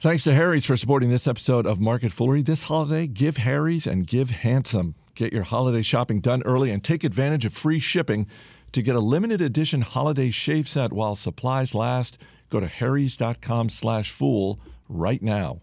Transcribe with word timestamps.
Thanks 0.00 0.22
to 0.22 0.32
Harry's 0.32 0.64
for 0.64 0.76
supporting 0.76 1.10
this 1.10 1.26
episode 1.26 1.66
of 1.66 1.80
Market 1.80 2.12
Foolery. 2.12 2.42
This 2.42 2.62
holiday, 2.62 3.08
give 3.08 3.38
Harry's 3.38 3.84
and 3.84 4.06
give 4.06 4.30
handsome. 4.30 4.94
Get 5.16 5.32
your 5.32 5.42
holiday 5.42 5.82
shopping 5.82 6.20
done 6.20 6.40
early 6.44 6.70
and 6.70 6.84
take 6.84 7.02
advantage 7.02 7.44
of 7.44 7.52
free 7.52 7.80
shipping. 7.80 8.28
To 8.70 8.82
get 8.82 8.94
a 8.94 9.00
limited 9.00 9.40
edition 9.40 9.80
holiday 9.80 10.30
shave 10.30 10.68
set 10.68 10.92
while 10.92 11.16
supplies 11.16 11.74
last, 11.74 12.16
go 12.48 12.60
to 12.60 12.68
harrys.com 12.68 13.70
slash 13.70 14.12
fool 14.12 14.60
right 14.88 15.20
now. 15.20 15.62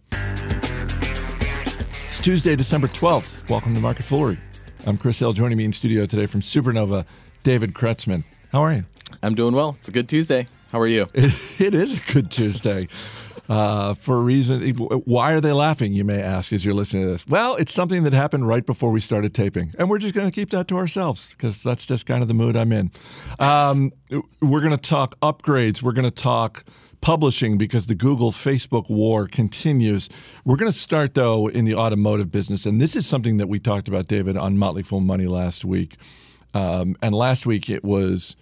It's 2.10 2.20
Tuesday, 2.20 2.58
December 2.58 2.90
12th. 2.90 3.50
Welcome 3.50 3.74
to 3.74 3.80
Market 3.80 4.04
Foolery. 4.04 4.38
I'm 4.86 4.98
Chris 4.98 5.18
Hill. 5.18 5.32
Joining 5.32 5.58
me 5.58 5.64
in 5.64 5.72
studio 5.72 6.06
today 6.06 6.26
from 6.26 6.42
Supernova, 6.42 7.06
David 7.44 7.74
Kretzmann. 7.74 8.26
How 8.52 8.64
are 8.64 8.74
you? 8.74 8.84
I'm 9.24 9.34
doing 9.34 9.56
well. 9.56 9.78
It's 9.80 9.88
a 9.88 9.94
good 9.94 10.10
Tuesday. 10.10 10.50
How 10.74 10.82
are 10.82 10.88
you? 10.88 11.08
it 11.14 11.74
is 11.74 11.94
a 11.94 12.12
good 12.12 12.30
Tuesday. 12.30 12.90
Uh, 13.48 13.94
for 13.94 14.18
a 14.18 14.22
reason. 14.22 14.68
Why 14.74 15.34
are 15.34 15.42
they 15.42 15.52
laughing, 15.52 15.94
you 15.94 16.04
may 16.04 16.20
ask, 16.20 16.52
as 16.52 16.66
you're 16.66 16.74
listening 16.74 17.04
to 17.04 17.12
this? 17.12 17.28
Well, 17.28 17.56
it's 17.58 17.72
something 17.72 18.04
that 18.04 18.14
happened 18.14 18.48
right 18.48 18.66
before 18.66 18.90
we 18.90 19.00
started 19.00 19.36
taping. 19.36 19.72
And 19.78 19.88
we're 19.88 20.00
just 20.00 20.16
going 20.16 20.28
to 20.28 20.34
keep 20.34 20.50
that 20.50 20.68
to 20.70 20.78
ourselves 20.78 21.30
because 21.32 21.62
that's 21.62 21.86
just 21.86 22.08
kind 22.08 22.24
of 22.24 22.28
the 22.28 22.34
mood 22.34 22.56
I'm 22.56 22.72
in. 22.72 22.92
Um, 23.38 23.92
we're 24.42 24.62
going 24.62 24.72
to 24.72 24.78
talk 24.78 25.20
upgrades. 25.20 25.84
We're 25.84 25.92
going 25.92 26.10
to 26.10 26.12
talk 26.12 26.66
publishing 27.02 27.60
because 27.60 27.86
the 27.86 27.94
Google 27.94 28.32
Facebook 28.32 28.90
war 28.90 29.28
continues. 29.28 30.10
We're 30.44 30.56
going 30.56 30.72
to 30.72 30.78
start, 30.78 31.14
though, 31.14 31.48
in 31.48 31.66
the 31.66 31.76
automotive 31.76 32.32
business. 32.32 32.66
And 32.66 32.82
this 32.82 32.96
is 32.96 33.06
something 33.06 33.38
that 33.38 33.48
we 33.48 33.60
talked 33.60 33.88
about, 33.88 34.08
David, 34.08 34.38
on 34.38 34.58
Motley 34.58 34.82
Fool 34.82 35.02
Money 35.02 35.28
last 35.28 35.64
week. 35.64 35.98
Um, 36.56 36.96
and 37.04 37.14
last 37.14 37.46
week 37.46 37.70
it 37.70 37.84
was 37.84 38.36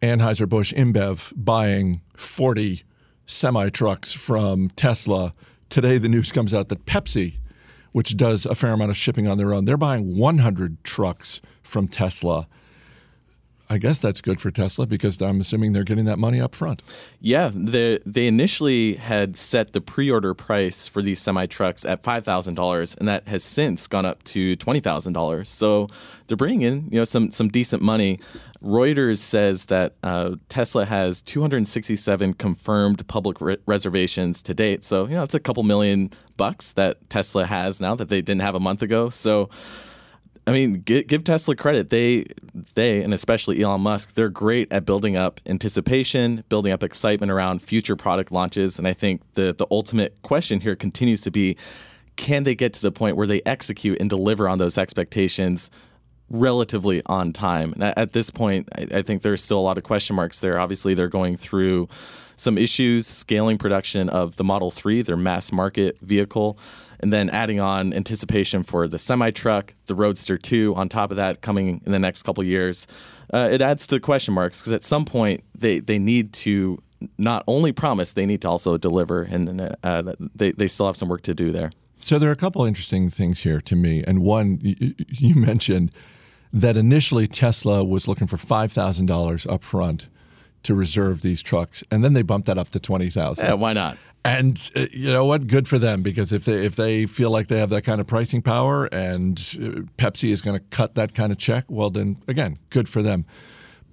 Anheuser-Busch 0.00 0.72
InBev 0.72 1.32
buying 1.36 2.00
40 2.16 2.84
semi 3.30 3.68
trucks 3.68 4.12
from 4.12 4.70
Tesla. 4.70 5.32
Today, 5.68 5.98
the 5.98 6.08
news 6.08 6.32
comes 6.32 6.52
out 6.52 6.68
that 6.68 6.84
Pepsi, 6.84 7.34
which 7.92 8.16
does 8.16 8.44
a 8.44 8.54
fair 8.54 8.72
amount 8.72 8.90
of 8.90 8.96
shipping 8.96 9.28
on 9.28 9.38
their 9.38 9.54
own, 9.54 9.64
they're 9.64 9.76
buying 9.76 10.16
100 10.18 10.82
trucks 10.82 11.40
from 11.62 11.86
Tesla. 11.86 12.48
I 13.72 13.78
guess 13.78 13.98
that's 13.98 14.20
good 14.20 14.40
for 14.40 14.50
Tesla 14.50 14.84
because 14.84 15.22
I'm 15.22 15.40
assuming 15.40 15.72
they're 15.72 15.84
getting 15.84 16.06
that 16.06 16.18
money 16.18 16.40
up 16.40 16.56
front. 16.56 16.82
Yeah, 17.20 17.52
they 17.54 18.00
they 18.04 18.26
initially 18.26 18.94
had 18.94 19.36
set 19.36 19.74
the 19.74 19.80
pre-order 19.80 20.34
price 20.34 20.88
for 20.88 21.02
these 21.02 21.20
semi 21.20 21.46
trucks 21.46 21.86
at 21.86 22.02
five 22.02 22.24
thousand 22.24 22.56
dollars, 22.56 22.96
and 22.96 23.06
that 23.06 23.28
has 23.28 23.44
since 23.44 23.86
gone 23.86 24.04
up 24.04 24.24
to 24.24 24.56
twenty 24.56 24.80
thousand 24.80 25.12
dollars. 25.12 25.48
So 25.48 25.86
they're 26.26 26.36
bringing 26.36 26.62
in 26.62 26.88
you 26.90 26.98
know 26.98 27.04
some 27.04 27.30
some 27.30 27.48
decent 27.48 27.80
money. 27.80 28.18
Reuters 28.60 29.18
says 29.18 29.66
that 29.66 29.94
uh, 30.02 30.34
Tesla 30.50 30.84
has 30.84 31.22
267 31.22 32.34
confirmed 32.34 33.06
public 33.08 33.40
re- 33.40 33.56
reservations 33.64 34.42
to 34.42 34.52
date. 34.52 34.82
So 34.82 35.06
you 35.06 35.14
know 35.14 35.22
it's 35.22 35.34
a 35.34 35.40
couple 35.40 35.62
million 35.62 36.10
bucks 36.36 36.72
that 36.72 37.08
Tesla 37.08 37.46
has 37.46 37.80
now 37.80 37.94
that 37.94 38.08
they 38.08 38.20
didn't 38.20 38.42
have 38.42 38.56
a 38.56 38.60
month 38.60 38.82
ago. 38.82 39.10
So 39.10 39.48
I 40.46 40.52
mean, 40.52 40.80
give, 40.80 41.24
Tesla 41.24 41.54
credit. 41.54 41.90
They, 41.90 42.24
they, 42.74 43.02
and 43.02 43.12
especially 43.12 43.62
Elon 43.62 43.82
Musk, 43.82 44.14
they're 44.14 44.28
great 44.28 44.72
at 44.72 44.84
building 44.84 45.16
up 45.16 45.40
anticipation, 45.46 46.44
building 46.48 46.72
up 46.72 46.82
excitement 46.82 47.30
around 47.30 47.62
future 47.62 47.94
product 47.94 48.32
launches. 48.32 48.78
And 48.78 48.88
I 48.88 48.92
think 48.92 49.22
the 49.34 49.52
the 49.52 49.66
ultimate 49.70 50.20
question 50.22 50.60
here 50.60 50.74
continues 50.74 51.20
to 51.22 51.30
be, 51.30 51.56
can 52.16 52.44
they 52.44 52.54
get 52.54 52.72
to 52.74 52.82
the 52.82 52.92
point 52.92 53.16
where 53.16 53.26
they 53.26 53.42
execute 53.46 54.00
and 54.00 54.08
deliver 54.08 54.48
on 54.48 54.58
those 54.58 54.78
expectations 54.78 55.70
relatively 56.30 57.02
on 57.06 57.32
time? 57.32 57.74
At 57.80 58.12
this 58.12 58.30
point, 58.30 58.68
I, 58.74 58.98
I 58.98 59.02
think 59.02 59.22
there's 59.22 59.44
still 59.44 59.58
a 59.58 59.60
lot 59.60 59.78
of 59.78 59.84
question 59.84 60.16
marks 60.16 60.40
there. 60.40 60.58
Obviously, 60.58 60.94
they're 60.94 61.08
going 61.08 61.36
through 61.36 61.88
some 62.36 62.56
issues 62.56 63.06
scaling 63.06 63.58
production 63.58 64.08
of 64.08 64.36
the 64.36 64.44
Model 64.44 64.70
3, 64.70 65.02
their 65.02 65.16
mass 65.16 65.52
market 65.52 65.98
vehicle 66.00 66.58
and 67.00 67.12
then 67.12 67.30
adding 67.30 67.60
on 67.60 67.92
anticipation 67.92 68.62
for 68.62 68.86
the 68.86 68.98
semi 68.98 69.30
truck, 69.30 69.74
the 69.86 69.94
Roadster 69.94 70.38
2 70.38 70.74
on 70.76 70.88
top 70.88 71.10
of 71.10 71.16
that 71.16 71.40
coming 71.40 71.80
in 71.84 71.92
the 71.92 71.98
next 71.98 72.22
couple 72.22 72.44
years. 72.44 72.86
Uh, 73.32 73.48
it 73.50 73.60
adds 73.60 73.86
to 73.88 73.96
the 73.96 74.00
question 74.00 74.34
marks 74.34 74.60
because 74.60 74.72
at 74.72 74.84
some 74.84 75.04
point 75.04 75.42
they, 75.54 75.78
they 75.78 75.98
need 75.98 76.32
to 76.32 76.82
not 77.16 77.42
only 77.46 77.72
promise, 77.72 78.12
they 78.12 78.26
need 78.26 78.42
to 78.42 78.48
also 78.48 78.76
deliver, 78.76 79.22
and 79.22 79.74
uh, 79.82 80.14
they, 80.34 80.52
they 80.52 80.68
still 80.68 80.86
have 80.86 80.96
some 80.96 81.08
work 81.08 81.22
to 81.22 81.34
do 81.34 81.50
there. 81.50 81.70
So 81.98 82.18
there 82.18 82.28
are 82.28 82.32
a 82.32 82.36
couple 82.36 82.64
interesting 82.64 83.10
things 83.10 83.40
here 83.40 83.60
to 83.60 83.76
me. 83.76 84.02
And 84.06 84.20
one, 84.20 84.58
you 84.62 85.34
mentioned 85.34 85.92
that 86.52 86.76
initially 86.76 87.26
Tesla 87.26 87.84
was 87.84 88.08
looking 88.08 88.26
for 88.26 88.36
$5,000 88.36 89.52
up 89.52 89.62
front 89.62 90.08
to 90.62 90.74
reserve 90.74 91.22
these 91.22 91.42
trucks, 91.42 91.82
and 91.90 92.04
then 92.04 92.12
they 92.12 92.22
bumped 92.22 92.46
that 92.46 92.58
up 92.58 92.70
to 92.70 92.80
20000 92.80 93.44
Yeah, 93.44 93.54
why 93.54 93.72
not? 93.72 93.96
And 94.24 94.70
uh, 94.76 94.86
you 94.92 95.10
know 95.10 95.24
what? 95.24 95.46
Good 95.46 95.66
for 95.66 95.78
them 95.78 96.02
because 96.02 96.32
if 96.32 96.44
they 96.44 96.66
if 96.66 96.76
they 96.76 97.06
feel 97.06 97.30
like 97.30 97.48
they 97.48 97.58
have 97.58 97.70
that 97.70 97.82
kind 97.82 98.00
of 98.00 98.06
pricing 98.06 98.42
power 98.42 98.84
and 98.86 99.38
uh, 99.38 99.88
Pepsi 99.96 100.30
is 100.30 100.42
going 100.42 100.58
to 100.58 100.64
cut 100.70 100.94
that 100.96 101.14
kind 101.14 101.32
of 101.32 101.38
check, 101.38 101.64
well 101.68 101.88
then 101.88 102.18
again, 102.28 102.58
good 102.68 102.88
for 102.88 103.02
them. 103.02 103.24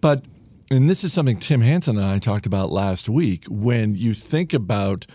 But 0.01 0.25
and 0.69 0.89
this 0.89 1.06
is 1.06 1.13
something 1.13 1.39
Tim 1.39 1.61
Hanson 1.61 1.97
and 1.97 2.06
I 2.06 2.19
talked 2.19 2.45
about 2.45 2.72
last 2.72 3.07
week. 3.07 3.45
When 3.50 3.95
you 3.95 4.13
think 4.13 4.53
about 4.53 5.06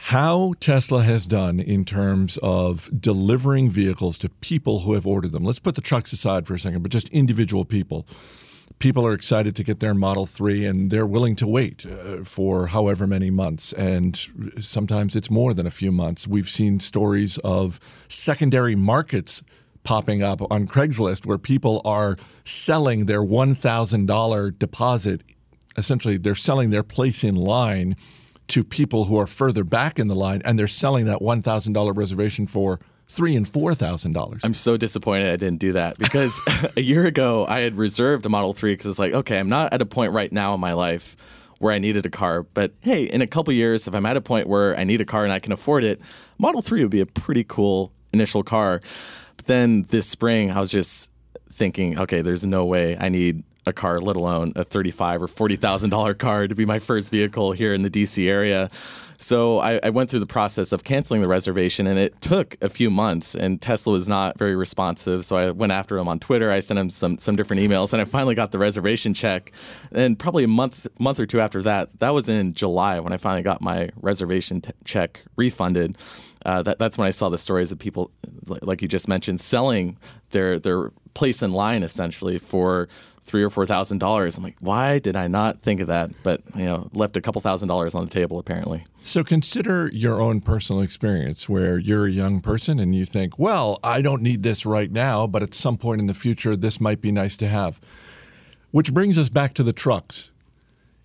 how 0.00 0.54
Tesla 0.60 1.02
has 1.02 1.26
done 1.26 1.58
in 1.58 1.84
terms 1.84 2.38
of 2.40 2.88
delivering 3.00 3.68
vehicles 3.68 4.16
to 4.18 4.28
people 4.28 4.80
who 4.80 4.92
have 4.94 5.08
ordered 5.08 5.32
them. 5.32 5.42
Let's 5.42 5.58
put 5.58 5.74
the 5.74 5.80
trucks 5.80 6.12
aside 6.12 6.46
for 6.46 6.54
a 6.54 6.58
second, 6.58 6.82
but 6.82 6.92
just 6.92 7.08
individual 7.08 7.64
people 7.64 8.06
people 8.78 9.06
are 9.06 9.12
excited 9.12 9.56
to 9.56 9.64
get 9.64 9.80
their 9.80 9.94
Model 9.94 10.26
3 10.26 10.64
and 10.64 10.90
they're 10.90 11.06
willing 11.06 11.36
to 11.36 11.46
wait 11.46 11.84
uh, 11.84 12.24
for 12.24 12.68
however 12.68 13.06
many 13.06 13.30
months. 13.30 13.72
And 13.72 14.18
sometimes 14.60 15.16
it's 15.16 15.30
more 15.30 15.52
than 15.54 15.66
a 15.66 15.70
few 15.70 15.90
months. 15.90 16.26
We've 16.26 16.48
seen 16.48 16.80
stories 16.80 17.38
of 17.38 17.80
secondary 18.08 18.76
markets 18.76 19.42
popping 19.82 20.22
up 20.22 20.40
on 20.50 20.66
Craigslist 20.66 21.26
where 21.26 21.38
people 21.38 21.80
are 21.84 22.16
selling 22.44 23.06
their 23.06 23.22
$1,000 23.22 24.58
deposit. 24.58 25.22
Essentially, 25.76 26.16
they're 26.16 26.34
selling 26.34 26.70
their 26.70 26.82
place 26.82 27.24
in 27.24 27.34
line 27.34 27.96
to 28.48 28.64
people 28.64 29.04
who 29.04 29.18
are 29.18 29.26
further 29.26 29.64
back 29.64 29.98
in 29.98 30.08
the 30.08 30.14
line 30.14 30.40
and 30.44 30.58
they're 30.58 30.66
selling 30.66 31.04
that 31.06 31.20
$1,000 31.20 31.96
reservation 31.96 32.46
for 32.46 32.80
three 33.08 33.34
and 33.34 33.48
four 33.48 33.74
thousand 33.74 34.12
dollars. 34.12 34.42
I'm 34.44 34.54
so 34.54 34.76
disappointed 34.76 35.26
I 35.26 35.36
didn't 35.36 35.58
do 35.58 35.72
that 35.72 35.98
because 35.98 36.40
a 36.76 36.80
year 36.80 37.06
ago 37.06 37.46
I 37.48 37.60
had 37.60 37.76
reserved 37.76 38.26
a 38.26 38.28
Model 38.28 38.52
Three 38.52 38.72
because 38.72 38.86
it's 38.86 38.98
like, 38.98 39.12
okay, 39.12 39.38
I'm 39.38 39.48
not 39.48 39.72
at 39.72 39.82
a 39.82 39.86
point 39.86 40.12
right 40.12 40.30
now 40.30 40.54
in 40.54 40.60
my 40.60 40.74
life 40.74 41.16
where 41.58 41.72
I 41.72 41.78
needed 41.78 42.06
a 42.06 42.10
car, 42.10 42.44
but 42.44 42.72
hey, 42.82 43.04
in 43.04 43.20
a 43.20 43.26
couple 43.26 43.52
years, 43.52 43.88
if 43.88 43.94
I'm 43.94 44.06
at 44.06 44.16
a 44.16 44.20
point 44.20 44.46
where 44.46 44.78
I 44.78 44.84
need 44.84 45.00
a 45.00 45.04
car 45.04 45.24
and 45.24 45.32
I 45.32 45.40
can 45.40 45.50
afford 45.50 45.82
it, 45.82 46.00
Model 46.38 46.62
Three 46.62 46.82
would 46.82 46.90
be 46.90 47.00
a 47.00 47.06
pretty 47.06 47.44
cool 47.44 47.92
initial 48.12 48.42
car. 48.42 48.80
But 49.36 49.46
then 49.46 49.82
this 49.88 50.08
spring, 50.08 50.50
I 50.50 50.60
was 50.60 50.70
just 50.70 51.10
thinking, 51.52 51.98
okay, 51.98 52.20
there's 52.20 52.46
no 52.46 52.64
way 52.64 52.96
I 52.98 53.08
need 53.08 53.42
a 53.68 53.72
car, 53.72 54.00
let 54.00 54.16
alone 54.16 54.52
a 54.56 54.64
thirty-five 54.64 55.22
or 55.22 55.28
forty 55.28 55.56
thousand 55.56 55.90
dollar 55.90 56.14
car 56.14 56.48
to 56.48 56.54
be 56.54 56.66
my 56.66 56.78
first 56.78 57.10
vehicle 57.10 57.52
here 57.52 57.72
in 57.72 57.82
the 57.82 57.90
DC 57.90 58.26
area. 58.26 58.70
So 59.20 59.58
I, 59.58 59.80
I, 59.82 59.90
went 59.90 60.10
through 60.10 60.20
the 60.20 60.26
process 60.26 60.70
of 60.70 60.84
canceling 60.84 61.22
the 61.22 61.28
reservation, 61.28 61.88
and 61.88 61.98
it 61.98 62.20
took 62.20 62.56
a 62.60 62.68
few 62.68 62.88
months. 62.88 63.34
And 63.34 63.60
Tesla 63.60 63.92
was 63.92 64.06
not 64.06 64.38
very 64.38 64.54
responsive, 64.54 65.24
so 65.24 65.36
I 65.36 65.50
went 65.50 65.72
after 65.72 65.98
him 65.98 66.06
on 66.06 66.20
Twitter. 66.20 66.52
I 66.52 66.60
sent 66.60 66.78
him 66.78 66.88
some 66.88 67.18
some 67.18 67.34
different 67.34 67.60
emails, 67.60 67.92
and 67.92 68.00
I 68.00 68.04
finally 68.04 68.36
got 68.36 68.52
the 68.52 68.60
reservation 68.60 69.14
check. 69.14 69.50
And 69.90 70.16
probably 70.16 70.44
a 70.44 70.48
month 70.48 70.86
month 71.00 71.18
or 71.18 71.26
two 71.26 71.40
after 71.40 71.62
that, 71.62 71.98
that 71.98 72.10
was 72.10 72.28
in 72.28 72.54
July 72.54 73.00
when 73.00 73.12
I 73.12 73.16
finally 73.16 73.42
got 73.42 73.60
my 73.60 73.90
reservation 73.96 74.60
t- 74.60 74.70
check 74.84 75.24
refunded. 75.34 75.98
Uh, 76.46 76.62
that, 76.62 76.78
that's 76.78 76.96
when 76.96 77.08
I 77.08 77.10
saw 77.10 77.28
the 77.28 77.38
stories 77.38 77.72
of 77.72 77.80
people, 77.80 78.12
like 78.46 78.82
you 78.82 78.86
just 78.86 79.08
mentioned, 79.08 79.40
selling 79.40 79.96
their 80.30 80.60
their 80.60 80.92
place 81.14 81.42
in 81.42 81.52
line 81.52 81.82
essentially 81.82 82.38
for 82.38 82.88
three 83.28 83.42
or 83.42 83.50
four 83.50 83.66
thousand 83.66 83.98
dollars. 83.98 84.36
I'm 84.36 84.42
like, 84.42 84.56
why 84.58 84.98
did 84.98 85.14
I 85.14 85.28
not 85.28 85.62
think 85.62 85.80
of 85.80 85.86
that? 85.86 86.10
But 86.22 86.40
you 86.56 86.64
know, 86.64 86.88
left 86.92 87.16
a 87.16 87.20
couple 87.20 87.40
thousand 87.40 87.68
dollars 87.68 87.94
on 87.94 88.04
the 88.04 88.10
table 88.10 88.38
apparently. 88.38 88.84
So 89.04 89.22
consider 89.22 89.90
your 89.92 90.20
own 90.20 90.40
personal 90.40 90.82
experience 90.82 91.48
where 91.48 91.78
you're 91.78 92.06
a 92.06 92.10
young 92.10 92.40
person 92.40 92.80
and 92.80 92.94
you 92.94 93.04
think, 93.04 93.38
well, 93.38 93.78
I 93.84 94.02
don't 94.02 94.22
need 94.22 94.42
this 94.42 94.66
right 94.66 94.90
now, 94.90 95.26
but 95.26 95.42
at 95.42 95.54
some 95.54 95.76
point 95.76 96.00
in 96.00 96.06
the 96.06 96.14
future, 96.14 96.56
this 96.56 96.80
might 96.80 97.00
be 97.00 97.12
nice 97.12 97.36
to 97.36 97.48
have. 97.48 97.78
Which 98.70 98.92
brings 98.92 99.18
us 99.18 99.28
back 99.28 99.54
to 99.54 99.62
the 99.62 99.72
trucks. 99.72 100.30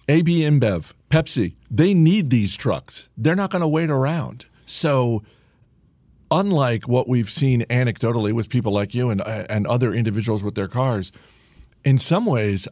AB 0.09 0.41
InBev, 0.41 0.93
Pepsi, 1.09 1.55
they 1.71 1.93
need 1.93 2.29
these 2.29 2.57
trucks. 2.57 3.07
They're 3.17 3.35
not 3.35 3.51
going 3.51 3.61
to 3.61 3.67
wait 3.67 3.89
around. 3.89 4.45
So 4.65 5.23
unlike 6.29 6.87
what 6.87 7.07
we've 7.07 7.29
seen 7.29 7.61
anecdotally 7.69 8.33
with 8.33 8.49
people 8.49 8.73
like 8.73 8.93
you 8.93 9.09
and 9.09 9.21
uh, 9.21 9.45
and 9.49 9.67
other 9.67 9.93
individuals 9.93 10.43
with 10.43 10.55
their 10.55 10.67
cars, 10.67 11.11
in 11.83 11.97
some 11.97 12.25
ways, 12.25 12.67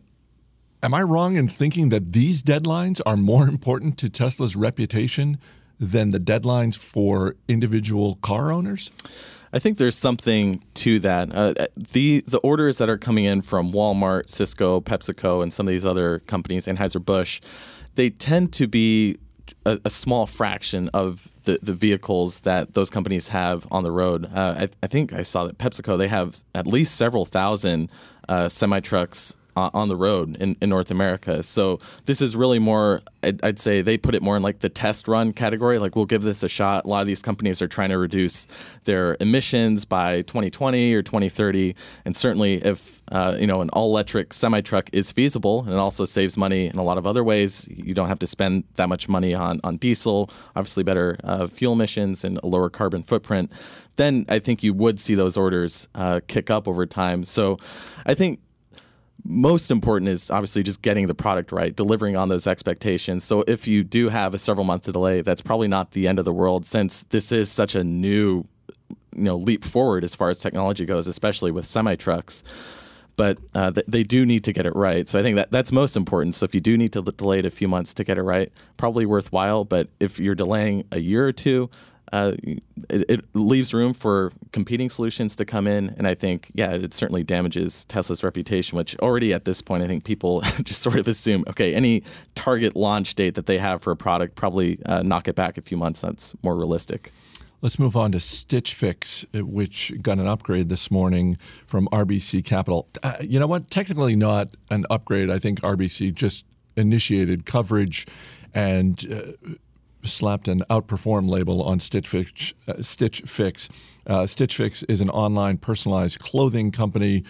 am 0.83 0.93
I 0.93 1.01
wrong 1.01 1.35
in 1.35 1.47
thinking 1.47 1.89
that 1.89 2.13
these 2.13 2.41
deadlines 2.43 3.01
are 3.05 3.17
more 3.17 3.47
important 3.55 3.97
to 3.99 4.09
Tesla's 4.09 4.55
reputation 4.55 5.39
than 5.79 6.11
the 6.11 6.19
deadlines 6.19 6.77
for 6.77 7.35
individual 7.47 8.15
car 8.15 8.51
owners? 8.51 8.91
I 9.53 9.59
think 9.59 9.77
there's 9.77 9.97
something 9.97 10.63
to 10.75 10.99
that. 10.99 11.35
Uh, 11.35 11.67
the 11.75 12.23
the 12.25 12.37
orders 12.37 12.77
that 12.77 12.89
are 12.89 12.97
coming 12.97 13.25
in 13.25 13.41
from 13.41 13.73
Walmart, 13.73 14.29
Cisco, 14.29 14.79
PepsiCo, 14.79 15.43
and 15.43 15.51
some 15.51 15.67
of 15.67 15.73
these 15.73 15.85
other 15.85 16.19
companies, 16.19 16.67
Anheuser 16.67 17.03
Busch, 17.03 17.41
they 17.95 18.09
tend 18.09 18.53
to 18.53 18.67
be 18.67 19.17
a, 19.65 19.79
a, 19.83 19.89
small 19.89 20.25
fraction 20.25 20.89
of 20.93 21.29
the, 21.43 21.59
the 21.61 21.73
vehicles 21.73 22.41
that 22.41 22.73
those 22.73 22.89
companies 22.89 23.29
have 23.29 23.67
on 23.69 23.83
the 23.83 23.91
road. 23.91 24.25
Uh, 24.33 24.55
I, 24.59 24.69
I, 24.81 24.87
think 24.87 25.11
I 25.11 25.21
saw 25.21 25.45
that 25.45 25.57
PepsiCo 25.57 25.97
they 25.97 26.07
have 26.07 26.41
at 26.55 26.65
least 26.65 26.95
several 26.95 27.25
thousand 27.25 27.91
uh, 28.31 28.47
semi 28.47 28.79
trucks 28.79 29.35
on 29.55 29.87
the 29.87 29.95
road 29.95 30.37
in, 30.37 30.55
in 30.61 30.69
North 30.69 30.91
America. 30.91 31.43
So 31.43 31.79
this 32.05 32.21
is 32.21 32.35
really 32.35 32.59
more, 32.59 33.01
I'd, 33.23 33.43
I'd, 33.43 33.59
say 33.59 33.81
they 33.81 33.97
put 33.97 34.15
it 34.15 34.21
more 34.21 34.37
in 34.37 34.43
like 34.43 34.59
the 34.59 34.69
test 34.69 35.07
run 35.07 35.33
category. 35.33 35.77
Like 35.77 35.95
we'll 35.95 36.05
give 36.05 36.23
this 36.23 36.41
a 36.41 36.49
shot. 36.49 36.85
A 36.85 36.87
lot 36.87 37.01
of 37.01 37.07
these 37.07 37.21
companies 37.21 37.61
are 37.61 37.67
trying 37.67 37.89
to 37.89 37.97
reduce 37.97 38.47
their 38.85 39.17
emissions 39.19 39.85
by 39.85 40.21
2020 40.23 40.93
or 40.93 41.01
2030. 41.03 41.75
And 42.05 42.15
certainly 42.15 42.55
if, 42.63 43.01
uh, 43.11 43.35
you 43.39 43.45
know, 43.45 43.61
an 43.61 43.69
all 43.71 43.89
electric 43.89 44.33
semi 44.33 44.61
truck 44.61 44.89
is 44.93 45.11
feasible 45.11 45.61
and 45.61 45.71
it 45.71 45.77
also 45.77 46.05
saves 46.05 46.37
money 46.37 46.67
in 46.67 46.77
a 46.77 46.83
lot 46.83 46.97
of 46.97 47.05
other 47.05 47.23
ways, 47.23 47.67
you 47.69 47.93
don't 47.93 48.07
have 48.07 48.19
to 48.19 48.27
spend 48.27 48.63
that 48.75 48.87
much 48.87 49.09
money 49.09 49.33
on, 49.33 49.59
on 49.63 49.77
diesel, 49.77 50.29
obviously 50.55 50.83
better 50.83 51.17
uh, 51.23 51.47
fuel 51.47 51.73
emissions 51.73 52.23
and 52.23 52.39
a 52.41 52.47
lower 52.47 52.69
carbon 52.69 53.03
footprint. 53.03 53.51
Then 53.97 54.25
I 54.29 54.39
think 54.39 54.63
you 54.63 54.73
would 54.73 54.99
see 54.99 55.15
those 55.15 55.37
orders 55.37 55.87
uh, 55.93 56.21
kick 56.27 56.49
up 56.49 56.67
over 56.67 56.85
time. 56.85 57.23
So 57.23 57.57
I 58.05 58.13
think 58.13 58.39
most 59.23 59.71
important 59.71 60.09
is 60.09 60.29
obviously 60.31 60.63
just 60.63 60.81
getting 60.81 61.07
the 61.07 61.13
product 61.13 61.51
right, 61.51 61.75
delivering 61.75 62.15
on 62.15 62.29
those 62.29 62.47
expectations. 62.47 63.23
So 63.23 63.43
if 63.47 63.67
you 63.67 63.83
do 63.83 64.09
have 64.09 64.33
a 64.33 64.37
several 64.37 64.65
month 64.65 64.83
delay, 64.83 65.21
that's 65.21 65.41
probably 65.41 65.67
not 65.67 65.91
the 65.91 66.07
end 66.07 66.19
of 66.19 66.25
the 66.25 66.33
world 66.33 66.65
since 66.65 67.03
this 67.03 67.31
is 67.31 67.51
such 67.51 67.75
a 67.75 67.83
new 67.83 68.45
you 69.15 69.23
know 69.23 69.35
leap 69.35 69.63
forward 69.63 70.03
as 70.03 70.15
far 70.15 70.29
as 70.29 70.39
technology 70.39 70.85
goes, 70.85 71.07
especially 71.07 71.51
with 71.51 71.65
semi 71.65 71.95
trucks. 71.95 72.43
But 73.17 73.37
uh, 73.53 73.71
th- 73.71 73.85
they 73.87 74.03
do 74.03 74.25
need 74.25 74.43
to 74.45 74.53
get 74.53 74.65
it 74.65 74.75
right. 74.75 75.07
So 75.07 75.19
I 75.19 75.21
think 75.21 75.35
that 75.35 75.51
that's 75.51 75.71
most 75.71 75.95
important. 75.95 76.33
So 76.33 76.45
if 76.45 76.55
you 76.55 76.61
do 76.61 76.77
need 76.77 76.93
to 76.93 77.01
delay 77.01 77.39
it 77.39 77.45
a 77.45 77.51
few 77.51 77.67
months 77.67 77.93
to 77.95 78.03
get 78.03 78.17
it 78.17 78.23
right, 78.23 78.51
probably 78.77 79.05
worthwhile. 79.05 79.65
But 79.65 79.89
if 79.99 80.19
you're 80.19 80.33
delaying 80.33 80.85
a 80.91 80.99
year 80.99 81.27
or 81.27 81.33
two, 81.33 81.69
uh, 82.11 82.33
it, 82.89 83.09
it, 83.09 83.25
leaves 83.33 83.73
room 83.73 83.93
for 83.93 84.31
competing 84.51 84.89
solutions 84.89 85.35
to 85.37 85.45
come 85.45 85.67
in. 85.67 85.95
And 85.97 86.07
I 86.07 86.13
think, 86.13 86.51
yeah, 86.53 86.71
it 86.71 86.93
certainly 86.93 87.23
damages 87.23 87.85
Tesla's 87.85 88.23
reputation, 88.23 88.77
which 88.77 88.97
already 88.99 89.33
at 89.33 89.45
this 89.45 89.61
point, 89.61 89.83
I 89.83 89.87
think 89.87 90.03
people 90.03 90.41
just 90.63 90.81
sort 90.81 90.97
of 90.97 91.07
assume, 91.07 91.43
okay, 91.47 91.73
any 91.73 92.03
target 92.35 92.75
launch 92.75 93.15
date 93.15 93.35
that 93.35 93.45
they 93.45 93.57
have 93.57 93.81
for 93.81 93.91
a 93.91 93.95
product, 93.95 94.35
probably 94.35 94.79
uh, 94.85 95.03
knock 95.03 95.27
it 95.27 95.35
back 95.35 95.57
a 95.57 95.61
few 95.61 95.77
months. 95.77 96.01
That's 96.01 96.33
more 96.43 96.55
realistic. 96.55 97.11
Let's 97.61 97.77
move 97.77 97.95
on 97.95 98.11
to 98.13 98.19
Stitch 98.19 98.73
Fix, 98.73 99.23
uh, 99.35 99.45
which 99.45 99.93
got 100.01 100.17
an 100.17 100.27
upgrade 100.27 100.69
this 100.69 100.89
morning 100.89 101.37
from 101.67 101.87
RBC 101.91 102.43
Capital. 102.43 102.87
Uh, 103.03 103.13
you 103.21 103.39
know 103.39 103.47
what? 103.47 103.69
Technically, 103.69 104.15
not 104.15 104.49
an 104.69 104.85
upgrade. 104.89 105.29
I 105.29 105.37
think 105.37 105.61
RBC 105.61 106.13
just 106.13 106.45
initiated 106.75 107.45
coverage 107.45 108.07
and 108.53 109.05
uh, 109.11 109.55
slapped 110.03 110.47
an 110.47 110.63
outperform 110.69 111.29
label 111.29 111.61
on 111.63 111.79
Stitch 111.79 112.07
Fix. 112.07 112.53
Uh, 112.67 112.81
Stitch 112.81 113.21
Fix. 113.21 113.69
Uh, 114.07 114.25
Stitch 114.25 114.55
Fix 114.55 114.83
is 114.83 115.01
an 115.01 115.09
online 115.09 115.57
personalized 115.57 116.19
clothing 116.19 116.71
company. 116.71 117.23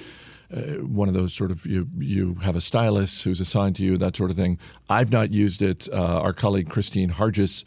Uh, 0.53 0.83
one 0.83 1.07
of 1.07 1.13
those 1.13 1.33
sort 1.33 1.49
of 1.49 1.65
you 1.65 1.87
you 1.97 2.35
have 2.35 2.55
a 2.55 2.61
stylist 2.61 3.23
who's 3.23 3.39
assigned 3.39 3.75
to 3.77 3.83
you 3.83 3.97
that 3.97 4.15
sort 4.15 4.29
of 4.29 4.35
thing. 4.35 4.57
I've 4.89 5.11
not 5.11 5.31
used 5.31 5.61
it. 5.61 5.87
Uh, 5.93 6.19
our 6.19 6.33
colleague 6.33 6.69
Christine 6.69 7.11
Hargis. 7.11 7.63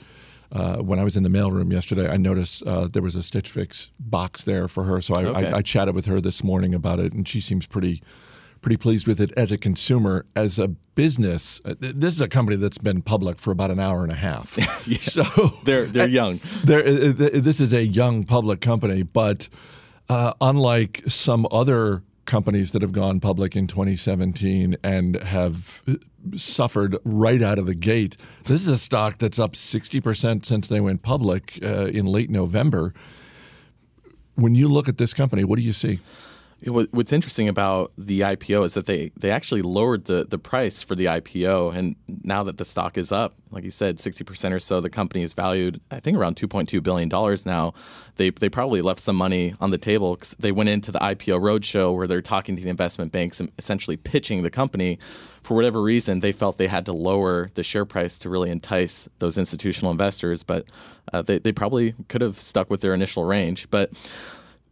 Uh, 0.52 0.76
when 0.76 1.00
I 1.00 1.02
was 1.02 1.16
in 1.16 1.24
the 1.24 1.30
mailroom 1.30 1.72
yesterday, 1.72 2.08
I 2.08 2.16
noticed 2.16 2.62
uh, 2.62 2.86
there 2.86 3.02
was 3.02 3.16
a 3.16 3.22
Stitch 3.22 3.50
Fix 3.50 3.90
box 3.98 4.44
there 4.44 4.68
for 4.68 4.84
her. 4.84 5.00
So 5.00 5.14
I, 5.14 5.24
okay. 5.24 5.46
I, 5.48 5.56
I 5.56 5.62
chatted 5.62 5.96
with 5.96 6.06
her 6.06 6.20
this 6.20 6.44
morning 6.44 6.74
about 6.74 7.00
it, 7.00 7.12
and 7.12 7.26
she 7.26 7.40
seems 7.40 7.66
pretty 7.66 8.02
pretty 8.64 8.78
pleased 8.78 9.06
with 9.06 9.20
it 9.20 9.30
as 9.36 9.52
a 9.52 9.58
consumer. 9.58 10.24
As 10.34 10.58
a 10.58 10.68
business, 10.68 11.60
uh, 11.66 11.74
this 11.78 12.14
is 12.14 12.20
a 12.22 12.28
company 12.28 12.56
that's 12.56 12.78
been 12.78 13.02
public 13.02 13.38
for 13.38 13.50
about 13.50 13.70
an 13.70 13.78
hour 13.78 14.02
and 14.02 14.10
a 14.10 14.16
half. 14.16 14.56
yeah. 14.86 14.98
So 15.00 15.22
they're 15.64 15.84
they're 15.84 16.08
young. 16.08 16.40
They're, 16.64 16.80
uh, 16.80 17.12
this 17.34 17.60
is 17.60 17.74
a 17.74 17.84
young 17.84 18.24
public 18.24 18.62
company, 18.62 19.02
but 19.02 19.50
uh, 20.08 20.32
unlike 20.40 21.02
some 21.06 21.46
other 21.50 22.02
companies 22.24 22.72
that 22.72 22.80
have 22.80 22.92
gone 22.92 23.20
public 23.20 23.54
in 23.54 23.66
2017 23.66 24.76
and 24.82 25.16
have 25.16 25.82
uh, 25.86 25.96
suffered 26.34 26.96
right 27.04 27.42
out 27.42 27.58
of 27.58 27.66
the 27.66 27.74
gate, 27.74 28.16
this 28.44 28.62
is 28.62 28.68
a 28.68 28.78
stock 28.78 29.18
that's 29.18 29.38
up 29.38 29.52
60% 29.52 30.46
since 30.46 30.68
they 30.68 30.80
went 30.80 31.02
public 31.02 31.58
uh, 31.62 31.86
in 31.86 32.06
late 32.06 32.30
November. 32.30 32.94
When 34.36 34.54
you 34.54 34.68
look 34.68 34.88
at 34.88 34.96
this 34.96 35.12
company, 35.12 35.44
what 35.44 35.56
do 35.56 35.62
you 35.62 35.74
see? 35.74 36.00
What's 36.66 37.12
interesting 37.12 37.48
about 37.48 37.92
the 37.98 38.20
IPO 38.20 38.64
is 38.64 38.74
that 38.74 38.86
they, 38.86 39.12
they 39.18 39.30
actually 39.30 39.60
lowered 39.60 40.06
the, 40.06 40.24
the 40.24 40.38
price 40.38 40.82
for 40.82 40.94
the 40.94 41.04
IPO. 41.04 41.74
And 41.74 41.96
now 42.08 42.42
that 42.42 42.56
the 42.56 42.64
stock 42.64 42.96
is 42.96 43.12
up, 43.12 43.34
like 43.50 43.64
you 43.64 43.70
said, 43.70 43.98
60% 43.98 44.52
or 44.52 44.58
so, 44.58 44.80
the 44.80 44.88
company 44.88 45.22
is 45.22 45.34
valued, 45.34 45.80
I 45.90 46.00
think, 46.00 46.16
around 46.16 46.36
$2.2 46.36 46.82
billion 46.82 47.10
now. 47.44 47.74
They, 48.16 48.30
they 48.30 48.48
probably 48.48 48.80
left 48.80 49.00
some 49.00 49.16
money 49.16 49.54
on 49.60 49.72
the 49.72 49.78
table 49.78 50.14
because 50.14 50.36
they 50.38 50.52
went 50.52 50.70
into 50.70 50.90
the 50.90 51.00
IPO 51.00 51.38
roadshow 51.40 51.94
where 51.94 52.06
they're 52.06 52.22
talking 52.22 52.56
to 52.56 52.62
the 52.62 52.70
investment 52.70 53.12
banks 53.12 53.40
and 53.40 53.52
essentially 53.58 53.98
pitching 53.98 54.42
the 54.42 54.50
company. 54.50 54.98
For 55.42 55.54
whatever 55.54 55.82
reason, 55.82 56.20
they 56.20 56.32
felt 56.32 56.56
they 56.56 56.68
had 56.68 56.86
to 56.86 56.92
lower 56.92 57.50
the 57.54 57.62
share 57.62 57.84
price 57.84 58.18
to 58.20 58.30
really 58.30 58.50
entice 58.50 59.06
those 59.18 59.36
institutional 59.36 59.90
investors. 59.90 60.42
But 60.42 60.64
uh, 61.12 61.20
they, 61.20 61.38
they 61.38 61.52
probably 61.52 61.94
could 62.08 62.22
have 62.22 62.40
stuck 62.40 62.70
with 62.70 62.80
their 62.80 62.94
initial 62.94 63.24
range. 63.24 63.68
But 63.70 63.92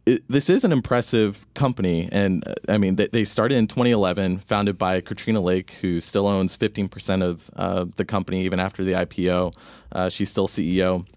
it, 0.05 0.23
this 0.27 0.49
is 0.49 0.63
an 0.63 0.71
impressive 0.71 1.45
company, 1.53 2.09
and 2.11 2.45
uh, 2.47 2.53
I 2.67 2.77
mean 2.77 2.97
they, 2.97 3.07
they, 3.07 3.25
started 3.25 3.57
in 3.57 3.67
2011, 3.67 4.39
founded 4.39 4.77
by 4.77 5.01
Katrina 5.01 5.39
Lake, 5.39 5.71
who 5.81 6.01
still 6.01 6.27
owns 6.27 6.57
15% 6.57 7.23
of 7.23 7.49
uh, 7.55 7.85
the 7.95 8.05
company 8.05 8.43
even 8.43 8.59
after 8.59 8.83
the 8.83 8.93
IPO. 8.93 9.53
Uh, 9.91 10.09
she's 10.09 10.29
still 10.29 10.47
CEO, 10.47 11.07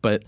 but 0.00 0.24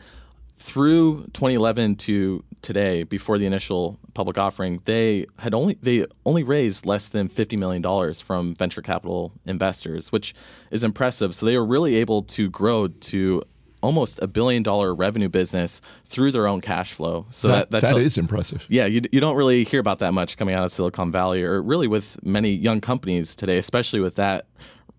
through 0.56 1.24
2011 1.32 1.96
to 1.96 2.42
today, 2.60 3.04
before 3.04 3.38
the 3.38 3.46
initial 3.46 3.98
public 4.14 4.36
offering, 4.36 4.82
they 4.84 5.26
had 5.38 5.54
only 5.54 5.78
they 5.80 6.04
only 6.24 6.42
raised 6.42 6.84
less 6.86 7.08
than 7.08 7.28
50 7.28 7.56
million 7.56 7.82
dollars 7.82 8.20
from 8.20 8.54
venture 8.54 8.82
capital 8.82 9.32
investors, 9.44 10.10
which 10.10 10.34
is 10.72 10.82
impressive. 10.82 11.34
So 11.34 11.46
they 11.46 11.56
were 11.56 11.64
really 11.64 11.94
able 11.96 12.22
to 12.22 12.50
grow 12.50 12.88
to 12.88 13.42
almost 13.82 14.18
a 14.22 14.26
billion 14.26 14.62
dollar 14.62 14.94
revenue 14.94 15.28
business 15.28 15.80
through 16.04 16.32
their 16.32 16.46
own 16.46 16.60
cash 16.60 16.92
flow. 16.92 17.26
So 17.30 17.48
that, 17.48 17.70
that, 17.70 17.82
that 17.82 17.98
is 17.98 18.18
impressive. 18.18 18.66
Yeah, 18.68 18.86
you, 18.86 19.02
you 19.12 19.20
don't 19.20 19.36
really 19.36 19.64
hear 19.64 19.80
about 19.80 19.98
that 20.00 20.12
much 20.12 20.36
coming 20.36 20.54
out 20.54 20.64
of 20.64 20.72
Silicon 20.72 21.12
Valley 21.12 21.42
or 21.42 21.62
really 21.62 21.86
with 21.86 22.22
many 22.24 22.52
young 22.52 22.80
companies 22.80 23.36
today, 23.36 23.58
especially 23.58 24.00
with 24.00 24.16
that 24.16 24.46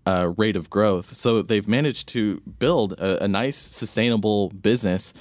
uh, 0.08 0.32
rate 0.38 0.56
of 0.56 0.70
growth. 0.70 1.14
So 1.14 1.42
they've 1.42 1.68
managed 1.68 2.08
to 2.08 2.40
build 2.58 2.94
a, 2.94 3.24
a, 3.24 3.28
nice, 3.28 3.56
sustainable 3.56 4.48
business 4.50 5.12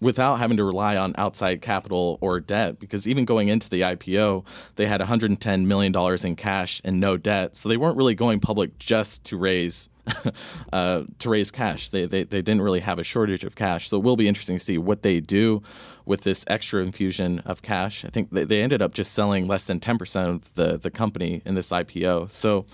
without 0.00 0.36
having 0.36 0.56
to 0.56 0.64
rely 0.64 0.96
on 0.96 1.14
outside 1.16 1.62
capital 1.62 2.18
or 2.20 2.40
debt. 2.40 2.80
Because 2.80 3.06
even 3.06 3.24
going 3.24 3.48
into 3.48 3.68
the 3.70 3.82
IPO, 3.82 4.44
they 4.74 4.86
had 4.86 5.00
110 5.00 5.68
million 5.68 5.92
dollars 5.92 6.24
in 6.24 6.34
cash 6.34 6.80
and 6.84 6.98
no 6.98 7.16
debt. 7.16 7.54
So 7.54 7.68
they 7.68 7.76
weren't 7.76 7.96
really 7.96 8.16
going 8.16 8.40
public 8.40 8.78
just 8.78 9.22
to 9.26 9.36
raise 9.36 9.88
uh, 10.72 11.02
to 11.18 11.30
raise 11.30 11.50
cash. 11.50 11.88
They, 11.88 12.06
they, 12.06 12.24
they 12.24 12.42
didn't 12.42 12.62
really 12.62 12.80
have 12.80 12.98
a 12.98 13.04
shortage 13.04 13.44
of 13.44 13.54
cash. 13.54 13.88
So 13.88 13.98
it 13.98 14.02
will 14.02 14.16
be 14.16 14.28
interesting 14.28 14.56
to 14.56 14.64
see 14.64 14.78
what 14.78 15.02
they 15.02 15.20
do 15.20 15.62
with 16.04 16.22
this 16.22 16.44
extra 16.48 16.82
infusion 16.82 17.40
of 17.40 17.62
cash. 17.62 18.04
I 18.04 18.08
think 18.08 18.30
they, 18.30 18.44
they 18.44 18.62
ended 18.62 18.82
up 18.82 18.94
just 18.94 19.12
selling 19.12 19.46
less 19.46 19.64
than 19.64 19.80
10% 19.80 20.28
of 20.28 20.54
the, 20.54 20.76
the 20.78 20.90
company 20.90 21.42
in 21.44 21.54
this 21.54 21.70
IPO. 21.70 22.30
So 22.30 22.66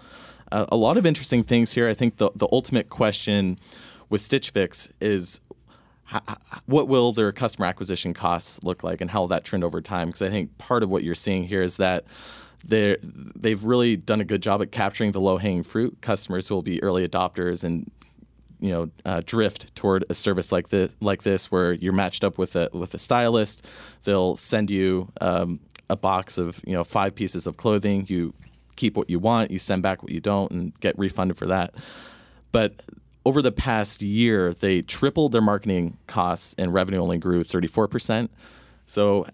uh, 0.51 0.67
a 0.71 0.77
lot 0.77 0.97
of 0.97 1.05
interesting 1.05 1.43
things 1.43 1.73
here. 1.73 1.89
I 1.89 1.95
think 1.95 2.17
the, 2.17 2.31
the 2.35 2.49
ultimate 2.51 2.89
question 2.89 3.59
with 4.09 4.21
Stitch 4.21 4.51
Fix 4.51 4.91
is 5.01 5.41
what 6.65 6.89
will 6.89 7.13
their 7.13 7.33
customer 7.33 7.67
acquisition 7.67 8.15
costs 8.15 8.63
look 8.65 8.83
like 8.83 9.03
and 9.03 9.11
how 9.11 9.21
will 9.21 9.29
that 9.29 9.45
trend 9.45 9.63
over 9.63 9.83
time? 9.83 10.09
Because 10.09 10.23
I 10.23 10.31
think 10.31 10.57
part 10.57 10.83
of 10.83 10.89
what 10.89 11.05
you're 11.05 11.15
seeing 11.15 11.45
here 11.45 11.63
is 11.63 11.77
that 11.77 12.05
they 12.65 12.97
they've 13.03 13.65
really 13.65 13.97
done 13.97 14.21
a 14.21 14.25
good 14.25 14.43
job 14.43 14.63
at 14.63 14.73
capturing 14.73 15.13
the 15.13 15.21
low 15.21 15.39
hanging 15.39 15.63
fruit 15.63 15.99
customers 16.01 16.49
who 16.49 16.55
will 16.55 16.63
be 16.63 16.83
early 16.83 17.07
adopters 17.07 17.65
and 17.65 17.91
you 18.61 18.71
know 18.71 18.91
uh, 19.05 19.23
drift 19.25 19.75
toward 19.75 20.05
a 20.11 20.15
service 20.15 20.51
like 20.51 20.69
this 20.69 20.97
like 21.01 21.23
this 21.23 21.51
where 21.51 21.73
you're 21.73 21.93
matched 21.93 22.25
up 22.25 22.39
with 22.39 22.57
a 22.57 22.69
with 22.73 22.95
a 22.95 22.99
stylist. 22.99 23.67
They'll 24.05 24.37
send 24.37 24.71
you 24.71 25.11
um, 25.21 25.61
a 25.89 25.97
box 25.97 26.39
of 26.39 26.61
you 26.67 26.73
know 26.73 26.85
five 26.85 27.15
pieces 27.15 27.47
of 27.47 27.57
clothing. 27.57 28.07
You 28.09 28.35
keep 28.77 28.97
what 28.97 29.11
you 29.11 29.19
want. 29.19 29.51
You 29.51 29.59
send 29.59 29.83
back 29.83 30.03
what 30.03 30.13
you 30.13 30.21
don't 30.21 30.51
and 30.51 30.81
get 30.81 30.99
refunded 30.99 31.37
for 31.37 31.47
that. 31.47 31.75
But 32.53 32.75
over 33.25 33.43
the 33.43 33.53
past 33.53 34.03
year 34.03 34.55
they 34.55 34.81
tripled 34.83 35.33
their 35.33 35.43
marketing 35.43 35.99
costs 36.07 36.55
and 36.57 36.73
revenue 36.73 36.99
only 36.99 37.19
grew 37.19 37.43
34% 37.43 38.31
so 38.87 39.27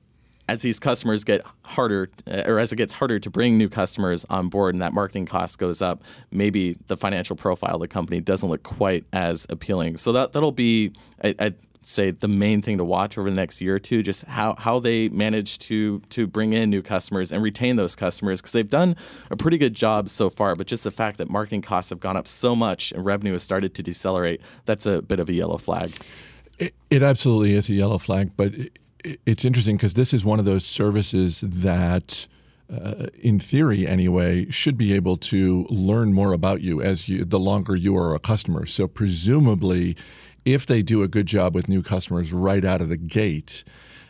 as 0.48 0.62
these 0.62 0.78
customers 0.78 1.24
get 1.24 1.42
harder, 1.62 2.10
uh, 2.30 2.42
or 2.46 2.58
as 2.58 2.72
it 2.72 2.76
gets 2.76 2.92
harder 2.92 3.18
to 3.18 3.30
bring 3.30 3.56
new 3.56 3.68
customers 3.68 4.26
on 4.28 4.48
board 4.48 4.74
and 4.74 4.82
that 4.82 4.92
marketing 4.92 5.26
cost 5.26 5.58
goes 5.58 5.80
up, 5.80 6.02
maybe 6.30 6.76
the 6.86 6.96
financial 6.96 7.34
profile 7.34 7.76
of 7.76 7.80
the 7.80 7.88
company 7.88 8.20
doesn't 8.20 8.48
look 8.48 8.62
quite 8.62 9.04
as 9.12 9.46
appealing. 9.48 9.96
So 9.96 10.12
that, 10.12 10.32
that'll 10.32 10.52
be, 10.52 10.92
I, 11.22 11.34
I'd 11.38 11.54
say, 11.82 12.10
the 12.10 12.28
main 12.28 12.62
thing 12.62 12.78
to 12.78 12.84
watch 12.84 13.16
over 13.18 13.28
the 13.28 13.36
next 13.36 13.60
year 13.60 13.76
or 13.76 13.78
two, 13.78 14.02
just 14.02 14.24
how, 14.24 14.54
how 14.58 14.78
they 14.78 15.08
manage 15.08 15.58
to, 15.60 16.00
to 16.10 16.26
bring 16.26 16.52
in 16.52 16.70
new 16.70 16.82
customers 16.82 17.32
and 17.32 17.42
retain 17.42 17.76
those 17.76 17.96
customers, 17.96 18.40
because 18.40 18.52
they've 18.52 18.68
done 18.68 18.96
a 19.30 19.36
pretty 19.36 19.58
good 19.58 19.74
job 19.74 20.08
so 20.08 20.28
far. 20.30 20.56
But 20.56 20.66
just 20.66 20.84
the 20.84 20.90
fact 20.90 21.18
that 21.18 21.30
marketing 21.30 21.62
costs 21.62 21.90
have 21.90 22.00
gone 22.00 22.16
up 22.16 22.28
so 22.28 22.54
much 22.54 22.92
and 22.92 23.04
revenue 23.04 23.32
has 23.32 23.42
started 23.42 23.74
to 23.74 23.82
decelerate, 23.82 24.40
that's 24.66 24.84
a 24.86 25.02
bit 25.02 25.20
of 25.20 25.28
a 25.28 25.32
yellow 25.32 25.58
flag. 25.58 25.92
It, 26.58 26.74
it 26.88 27.02
absolutely 27.02 27.54
is 27.54 27.68
a 27.68 27.74
yellow 27.74 27.98
flag, 27.98 28.30
but 28.36 28.52
it's 29.26 29.44
interesting 29.44 29.76
because 29.76 29.94
this 29.94 30.12
is 30.12 30.25
one 30.25 30.38
of 30.38 30.44
those 30.44 30.64
services 30.64 31.40
that, 31.40 32.26
uh, 32.73 33.06
in 33.20 33.38
theory 33.38 33.87
anyway, 33.87 34.50
should 34.50 34.76
be 34.76 34.92
able 34.92 35.16
to 35.16 35.66
learn 35.70 36.12
more 36.12 36.32
about 36.32 36.61
you 36.61 36.82
as 36.82 37.08
you 37.08 37.25
the 37.25 37.38
longer 37.38 37.76
you 37.76 37.96
are 37.96 38.14
a 38.14 38.18
customer. 38.18 38.66
So 38.66 38.87
presumably, 38.87 39.96
if 40.44 40.66
they 40.66 40.82
do 40.82 41.02
a 41.02 41.08
good 41.08 41.26
job 41.26 41.54
with 41.54 41.68
new 41.68 41.82
customers 41.82 42.32
right 42.32 42.64
out 42.64 42.80
of 42.80 42.88
the 42.88 42.96
gate, 42.96 43.64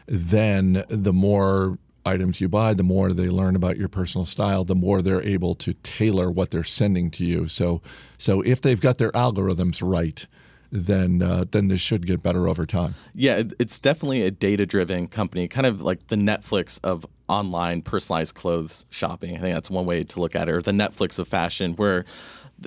then 0.06 0.84
the 0.88 1.12
more 1.12 1.78
items 2.06 2.40
you 2.40 2.48
buy, 2.48 2.74
the 2.74 2.82
more 2.82 3.12
they 3.12 3.28
learn 3.28 3.56
about 3.56 3.78
your 3.78 3.88
personal 3.88 4.26
style, 4.26 4.64
the 4.64 4.74
more 4.74 5.00
they're 5.00 5.22
able 5.22 5.54
to 5.54 5.72
tailor 5.82 6.30
what 6.30 6.50
they're 6.50 6.64
sending 6.64 7.10
to 7.12 7.24
you. 7.24 7.48
So, 7.48 7.80
so 8.18 8.42
if 8.42 8.60
they've 8.60 8.80
got 8.80 8.98
their 8.98 9.12
algorithms 9.12 9.80
right, 9.82 10.26
then 10.75 11.23
uh, 11.23 11.45
then 11.49 11.69
this 11.69 11.81
should 11.81 12.04
get 12.04 12.21
better 12.21 12.49
over 12.49 12.66
time. 12.66 12.97
Yeah, 13.14 13.45
it's 13.61 13.78
definitely 13.78 14.23
a 14.23 14.33
data 14.33 14.66
driven 14.66 15.07
company, 15.07 15.47
kind 15.47 15.66
of 15.66 15.83
like 15.83 16.09
the 16.09 16.16
Netflix 16.16 16.81
of 16.83 17.07
online 17.28 17.81
personalized 17.81 18.35
clothes 18.35 18.85
shopping. 18.90 19.37
I 19.37 19.40
think 19.40 19.54
that's 19.54 19.71
one 19.71 19.87
way 19.87 20.02
to 20.02 20.21
look 20.21 20.35
at 20.35 20.49
it, 20.49 20.52
or 20.52 20.61
the 20.61 20.73
Netflix 20.73 21.21
of 21.21 21.28
fashion, 21.28 21.75
where 21.75 22.04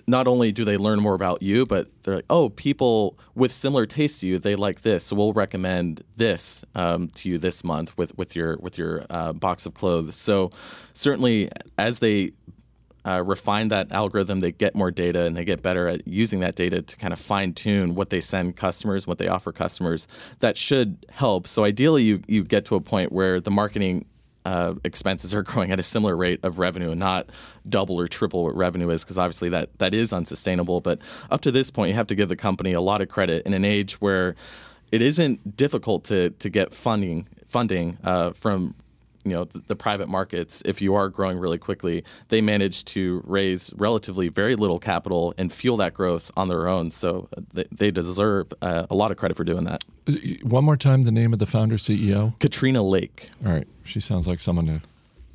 not 0.07 0.25
only 0.25 0.53
do 0.53 0.63
they 0.63 0.77
learn 0.77 0.99
more 0.99 1.15
about 1.15 1.41
you, 1.41 1.65
but 1.65 1.89
they're 2.03 2.15
like, 2.15 2.25
oh, 2.29 2.49
people 2.49 3.17
with 3.35 3.51
similar 3.51 3.85
tastes 3.85 4.21
to 4.21 4.27
you, 4.27 4.39
they 4.39 4.55
like 4.55 4.81
this, 4.81 5.05
so 5.05 5.15
we'll 5.15 5.33
recommend 5.33 6.01
this 6.15 6.63
um, 6.75 7.09
to 7.09 7.29
you 7.29 7.37
this 7.37 7.61
month 7.61 7.97
with 7.97 8.17
with 8.17 8.37
your 8.37 8.57
with 8.61 8.77
your 8.77 9.05
uh, 9.09 9.33
box 9.33 9.65
of 9.65 9.73
clothes. 9.73 10.15
So 10.15 10.49
certainly, 10.93 11.49
as 11.77 11.99
they 11.99 12.31
uh, 13.07 13.23
refine 13.23 13.69
that 13.69 13.89
algorithm, 13.91 14.41
they 14.41 14.51
get 14.51 14.75
more 14.75 14.91
data 14.91 15.23
and 15.23 15.35
they 15.37 15.45
get 15.45 15.61
better 15.61 15.87
at 15.87 16.05
using 16.05 16.41
that 16.41 16.55
data 16.55 16.81
to 16.81 16.97
kind 16.97 17.13
of 17.13 17.19
fine 17.19 17.53
tune 17.53 17.95
what 17.95 18.09
they 18.09 18.19
send 18.19 18.57
customers, 18.57 19.07
what 19.07 19.17
they 19.17 19.29
offer 19.29 19.53
customers. 19.53 20.09
That 20.39 20.57
should 20.57 21.05
help. 21.09 21.47
So 21.47 21.63
ideally, 21.63 22.03
you 22.03 22.21
you 22.27 22.43
get 22.43 22.65
to 22.65 22.75
a 22.75 22.81
point 22.81 23.13
where 23.13 23.39
the 23.39 23.51
marketing 23.51 24.05
uh, 24.43 24.75
expenses 24.83 25.33
are 25.33 25.41
growing 25.49 25.71
at 25.71 25.79
a 25.79 25.83
similar 25.83 26.17
rate 26.17 26.41
of 26.43 26.59
revenue 26.59 26.91
and 26.91 26.99
not 26.99 27.29
double 27.67 27.99
or 27.99 28.07
triple 28.07 28.43
what 28.43 28.55
revenue 28.55 28.89
is 28.89 29.05
because 29.05 29.17
obviously 29.17 29.49
that 29.49 29.69
that 29.79 29.93
is 29.93 30.11
unsustainable. 30.11 30.81
But 30.81 30.99
up 31.31 31.39
to 31.41 31.51
this 31.51 31.71
point, 31.71 31.89
you 31.89 31.95
have 31.95 32.07
to 32.07 32.15
give 32.15 32.27
the 32.27 32.35
company 32.35 32.73
a 32.73 32.81
lot 32.81 33.01
of 33.01 33.07
credit 33.07 33.45
in 33.45 33.53
an 33.53 33.63
age 33.63 34.01
where 34.01 34.35
it 34.91 35.01
isn't 35.01 35.55
difficult 35.55 36.03
to 36.05 36.31
to 36.31 36.49
get 36.49 36.73
funding 36.73 37.27
funding 37.47 37.97
uh, 38.03 38.31
from 38.31 38.75
you 39.29 39.37
know 39.37 39.43
the, 39.45 39.59
the, 39.67 39.75
private 39.75 40.07
markets, 40.07 40.61
if 40.65 40.81
you 40.81 40.95
are 40.95 41.09
growing 41.09 41.37
really 41.37 41.57
quickly, 41.57 42.03
they 42.29 42.41
manage 42.41 42.85
to 42.85 43.21
raise 43.25 43.73
relatively 43.75 44.29
very 44.29 44.55
little 44.55 44.79
capital 44.79 45.33
and 45.37 45.51
fuel 45.51 45.77
that 45.77 45.93
growth 45.93 46.31
on 46.35 46.47
their 46.47 46.67
own. 46.67 46.91
So 46.91 47.29
they, 47.53 47.65
they 47.71 47.91
deserve 47.91 48.53
uh, 48.61 48.87
a 48.89 48.95
lot 48.95 49.11
of 49.11 49.17
credit 49.17 49.37
for 49.37 49.43
doing 49.43 49.65
that. 49.65 49.83
Uh, 50.07 50.13
one 50.43 50.63
more 50.63 50.77
time, 50.77 51.03
the 51.03 51.11
name 51.11 51.33
of 51.33 51.39
the 51.39 51.45
founder 51.45 51.77
CEO, 51.77 52.37
Katrina 52.39 52.83
Lake. 52.83 53.29
All 53.45 53.51
right, 53.51 53.67
she 53.83 53.99
sounds 53.99 54.27
like 54.27 54.39
someone 54.39 54.65
to 54.67 54.81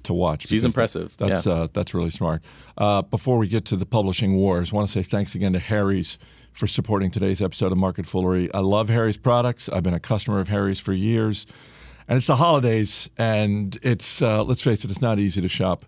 to 0.05 0.13
watch. 0.13 0.49
She's 0.49 0.65
impressive. 0.65 1.17
That, 1.19 1.29
that's 1.29 1.47
yeah. 1.47 1.53
uh, 1.53 1.69
that's 1.73 1.95
really 1.95 2.11
smart. 2.11 2.43
Uh, 2.77 3.03
before 3.03 3.39
we 3.39 3.49
get 3.49 3.65
to 3.67 3.77
the 3.77 3.87
publishing 3.87 4.35
wars, 4.35 4.73
I 4.73 4.77
want 4.77 4.89
to 4.89 4.93
say 4.93 5.03
thanks 5.03 5.35
again 5.35 5.53
to 5.53 5.59
Harry's 5.59 6.19
for 6.53 6.67
supporting 6.67 7.11
today's 7.11 7.41
episode 7.41 7.73
of 7.73 7.79
Market 7.79 8.07
Foolery. 8.07 8.53
I 8.53 8.61
love 8.61 8.89
Harry's 8.89 9.17
products. 9.17 9.69
I've 9.69 9.83
been 9.83 9.95
a 9.95 10.01
customer 10.01 10.39
of 10.39 10.49
Harry's 10.49 10.79
for 10.79 10.93
years 10.93 11.47
and 12.09 12.19
it's 12.19 12.27
the 12.27 12.37
holidays, 12.37 13.09
and 13.17 13.79
it's 13.83 14.23
uh, 14.23 14.43
let's 14.45 14.63
face 14.63 14.85
it, 14.85 14.91
it's 14.91 15.03
not 15.03 15.19
easy 15.19 15.41
to 15.41 15.49
shop. 15.49 15.85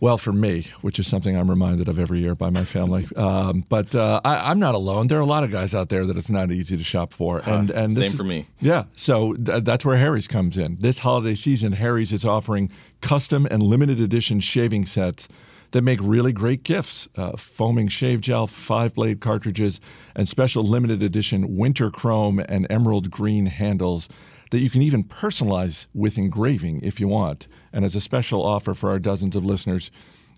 Well, 0.00 0.18
for 0.18 0.32
me, 0.32 0.66
which 0.82 0.98
is 0.98 1.06
something 1.06 1.34
I'm 1.34 1.48
reminded 1.48 1.88
of 1.88 1.98
every 1.98 2.20
year 2.20 2.34
by 2.34 2.50
my 2.50 2.64
family. 2.64 3.08
Um, 3.16 3.64
but 3.68 3.94
uh, 3.94 4.20
I, 4.24 4.50
am 4.50 4.58
not 4.58 4.74
alone. 4.74 5.06
There 5.06 5.18
are 5.18 5.22
a 5.22 5.26
lot 5.26 5.44
of 5.44 5.50
guys 5.50 5.74
out 5.74 5.88
there 5.88 6.04
that 6.04 6.16
it's 6.16 6.30
not 6.30 6.50
easy 6.50 6.76
to 6.76 6.84
shop 6.84 7.12
for, 7.12 7.38
and 7.48 7.70
and 7.70 7.92
same 7.92 8.02
is, 8.02 8.14
for 8.14 8.24
me. 8.24 8.46
Yeah, 8.60 8.84
so 8.96 9.34
th- 9.34 9.64
that's 9.64 9.84
where 9.84 9.96
Harry's 9.96 10.26
comes 10.26 10.56
in. 10.56 10.76
This 10.76 10.98
holiday 10.98 11.34
season, 11.36 11.72
Harry's 11.72 12.12
is 12.12 12.24
offering 12.24 12.70
custom 13.00 13.46
and 13.50 13.62
limited 13.62 14.00
edition 14.00 14.40
shaving 14.40 14.84
sets 14.84 15.28
that 15.70 15.82
make 15.82 16.00
really 16.02 16.32
great 16.32 16.64
gifts. 16.64 17.08
Uh, 17.16 17.36
foaming 17.36 17.88
shave 17.88 18.20
gel, 18.20 18.46
five 18.46 18.94
blade 18.94 19.20
cartridges, 19.20 19.80
and 20.14 20.28
special 20.28 20.64
limited 20.64 21.02
edition 21.02 21.56
winter 21.56 21.90
chrome 21.90 22.40
and 22.48 22.66
emerald 22.70 23.10
green 23.10 23.46
handles 23.46 24.08
that 24.50 24.60
you 24.60 24.70
can 24.70 24.82
even 24.82 25.04
personalize 25.04 25.86
with 25.94 26.18
engraving 26.18 26.80
if 26.82 27.00
you 27.00 27.08
want. 27.08 27.46
And 27.72 27.84
as 27.84 27.94
a 27.94 28.00
special 28.00 28.44
offer 28.44 28.74
for 28.74 28.90
our 28.90 28.98
dozens 28.98 29.36
of 29.36 29.44
listeners, 29.44 29.90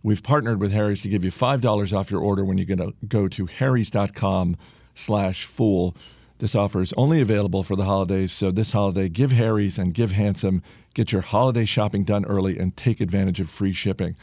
we've 0.02 0.22
partnered 0.22 0.60
with 0.60 0.72
Harry's 0.72 1.02
to 1.02 1.08
give 1.08 1.24
you 1.24 1.30
$5 1.30 1.96
off 1.96 2.10
your 2.10 2.20
order 2.20 2.44
when 2.44 2.58
you 2.58 2.94
go 3.08 3.28
to 3.28 3.46
harrys.com 3.46 4.56
slash 4.94 5.44
fool. 5.44 5.96
This 6.38 6.54
offer 6.54 6.82
is 6.82 6.92
only 6.94 7.20
available 7.20 7.62
for 7.62 7.76
the 7.76 7.84
holidays, 7.84 8.32
so 8.32 8.50
this 8.50 8.72
holiday, 8.72 9.08
give 9.08 9.32
Harry's 9.32 9.78
and 9.78 9.94
give 9.94 10.10
Handsome. 10.10 10.62
Get 10.94 11.12
your 11.12 11.22
holiday 11.22 11.64
shopping 11.64 12.04
done 12.04 12.24
early 12.26 12.58
and 12.58 12.76
take 12.76 13.00
advantage 13.00 13.40
of 13.40 13.48
free 13.48 13.72
shipping. 13.72 14.16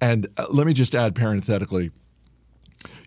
And 0.00 0.28
uh, 0.36 0.46
let 0.50 0.66
me 0.66 0.72
just 0.72 0.94
add 0.94 1.14
parenthetically, 1.14 1.90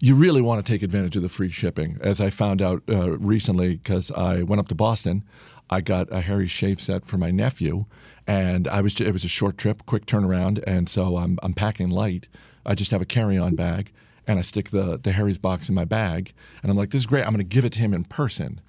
you 0.02 0.16
really 0.16 0.42
want 0.42 0.66
to 0.66 0.72
take 0.72 0.84
advantage 0.84 1.16
of 1.16 1.22
the 1.22 1.30
free 1.30 1.52
shipping, 1.52 1.98
as 2.02 2.20
I 2.20 2.30
found 2.30 2.62
out 2.62 2.84
uh, 2.90 3.18
recently 3.18 3.76
because 3.76 4.12
I 4.12 4.44
went 4.44 4.60
up 4.60 4.68
to 4.70 4.76
Boston. 4.76 5.24
I 5.70 5.82
got 5.82 6.12
a 6.12 6.22
Harry 6.22 6.48
shave 6.48 6.82
set 6.82 7.06
for 7.06 7.18
my 7.18 7.32
nephew, 7.32 7.86
and 8.26 8.68
I 8.68 8.82
was 8.82 9.00
it 9.00 9.12
was 9.12 9.24
a 9.24 9.30
short 9.30 9.58
trip, 9.58 9.86
quick 9.86 10.06
turnaround, 10.06 10.64
and 10.66 10.90
so 10.90 11.18
I'm 11.18 11.38
I'm 11.44 11.54
packing 11.54 11.90
light. 11.90 12.28
I 12.66 12.76
just 12.76 12.92
have 12.92 13.02
a 13.02 13.06
carry-on 13.06 13.56
bag, 13.56 13.92
and 14.28 14.40
I 14.40 14.42
stick 14.42 14.72
the 14.72 14.98
the 14.98 15.12
Harry's 15.12 15.38
box 15.38 15.70
in 15.70 15.76
my 15.76 15.86
bag, 15.86 16.34
and 16.62 16.72
I'm 16.72 16.78
like, 16.78 16.92
this 16.92 17.02
is 17.02 17.08
great. 17.08 17.24
I'm 17.26 17.34
going 17.34 17.38
to 17.38 17.44
give 17.56 17.66
it 17.66 17.74
to 17.74 17.80
him 17.80 17.94
in 17.94 18.04
person, 18.04 18.62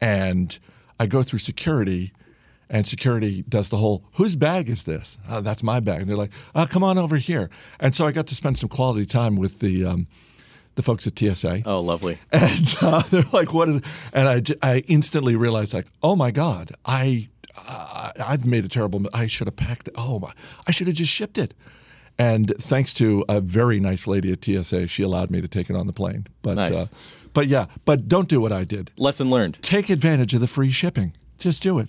and 0.00 0.58
I 0.98 1.06
go 1.06 1.22
through 1.22 1.40
security. 1.40 2.12
And 2.70 2.86
security 2.86 3.42
does 3.48 3.70
the 3.70 3.78
whole, 3.78 4.04
whose 4.16 4.36
bag 4.36 4.68
is 4.68 4.82
this? 4.82 5.16
Oh, 5.26 5.40
that's 5.40 5.62
my 5.62 5.80
bag. 5.80 6.02
And 6.02 6.10
they're 6.10 6.18
like, 6.18 6.32
oh, 6.54 6.66
come 6.66 6.84
on 6.84 6.98
over 6.98 7.16
here. 7.16 7.48
And 7.80 7.94
so 7.94 8.06
I 8.06 8.12
got 8.12 8.26
to 8.26 8.34
spend 8.34 8.58
some 8.58 8.68
quality 8.68 9.06
time 9.06 9.36
with 9.36 9.60
the 9.60 9.86
um, 9.86 10.06
the 10.78 10.82
folks 10.82 11.06
at 11.06 11.18
TSA. 11.18 11.62
Oh, 11.66 11.80
lovely. 11.80 12.18
And 12.32 12.76
uh, 12.80 13.02
they're 13.10 13.24
like, 13.32 13.52
"What 13.52 13.68
is?" 13.68 13.76
It? 13.76 13.84
And 14.12 14.28
I, 14.62 14.74
I 14.74 14.78
instantly 14.86 15.34
realized, 15.36 15.74
like, 15.74 15.88
"Oh 16.02 16.14
my 16.16 16.30
God, 16.30 16.72
I, 16.86 17.28
uh, 17.66 18.12
I've 18.24 18.46
made 18.46 18.64
a 18.64 18.68
terrible. 18.68 19.04
I 19.12 19.26
should 19.26 19.48
have 19.48 19.56
packed. 19.56 19.88
It. 19.88 19.94
Oh 19.98 20.20
my, 20.20 20.32
I 20.66 20.70
should 20.70 20.86
have 20.86 20.96
just 20.96 21.12
shipped 21.12 21.36
it." 21.36 21.52
And 22.18 22.54
thanks 22.58 22.94
to 22.94 23.24
a 23.28 23.40
very 23.40 23.78
nice 23.80 24.06
lady 24.06 24.32
at 24.32 24.44
TSA, 24.44 24.88
she 24.88 25.02
allowed 25.02 25.30
me 25.30 25.40
to 25.40 25.48
take 25.48 25.68
it 25.68 25.76
on 25.76 25.86
the 25.86 25.92
plane. 25.92 26.26
But, 26.42 26.54
nice. 26.54 26.76
uh, 26.76 26.86
but 27.32 27.46
yeah, 27.46 27.66
but 27.84 28.08
don't 28.08 28.28
do 28.28 28.40
what 28.40 28.52
I 28.52 28.64
did. 28.64 28.90
Lesson 28.96 29.30
learned. 29.30 29.58
Take 29.62 29.88
advantage 29.88 30.34
of 30.34 30.40
the 30.40 30.48
free 30.48 30.70
shipping. 30.70 31.12
Just 31.38 31.62
do 31.62 31.78
it. 31.78 31.88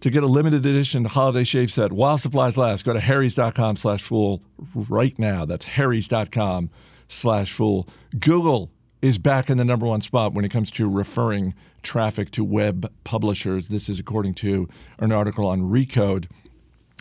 To 0.00 0.10
get 0.10 0.22
a 0.22 0.26
limited 0.26 0.64
edition 0.64 1.06
holiday 1.06 1.44
shave 1.44 1.70
set 1.70 1.92
while 1.92 2.18
supplies 2.18 2.56
last, 2.56 2.84
go 2.84 2.92
to 2.92 3.00
harrys.com 3.00 3.76
slash 3.76 4.02
fool 4.02 4.42
right 4.74 5.18
now. 5.18 5.44
That's 5.44 5.66
harrys.com 5.66 6.70
slash 7.08 7.52
fool. 7.52 7.88
Google 8.18 8.70
is 9.02 9.18
back 9.18 9.50
in 9.50 9.58
the 9.58 9.64
number 9.64 9.86
one 9.86 10.00
spot 10.00 10.32
when 10.32 10.44
it 10.44 10.50
comes 10.50 10.70
to 10.72 10.88
referring 10.88 11.54
traffic 11.82 12.30
to 12.32 12.44
web 12.44 12.92
publishers. 13.04 13.68
This 13.68 13.88
is 13.88 13.98
according 13.98 14.34
to 14.34 14.68
an 14.98 15.12
article 15.12 15.46
on 15.46 15.62
Recode 15.62 16.26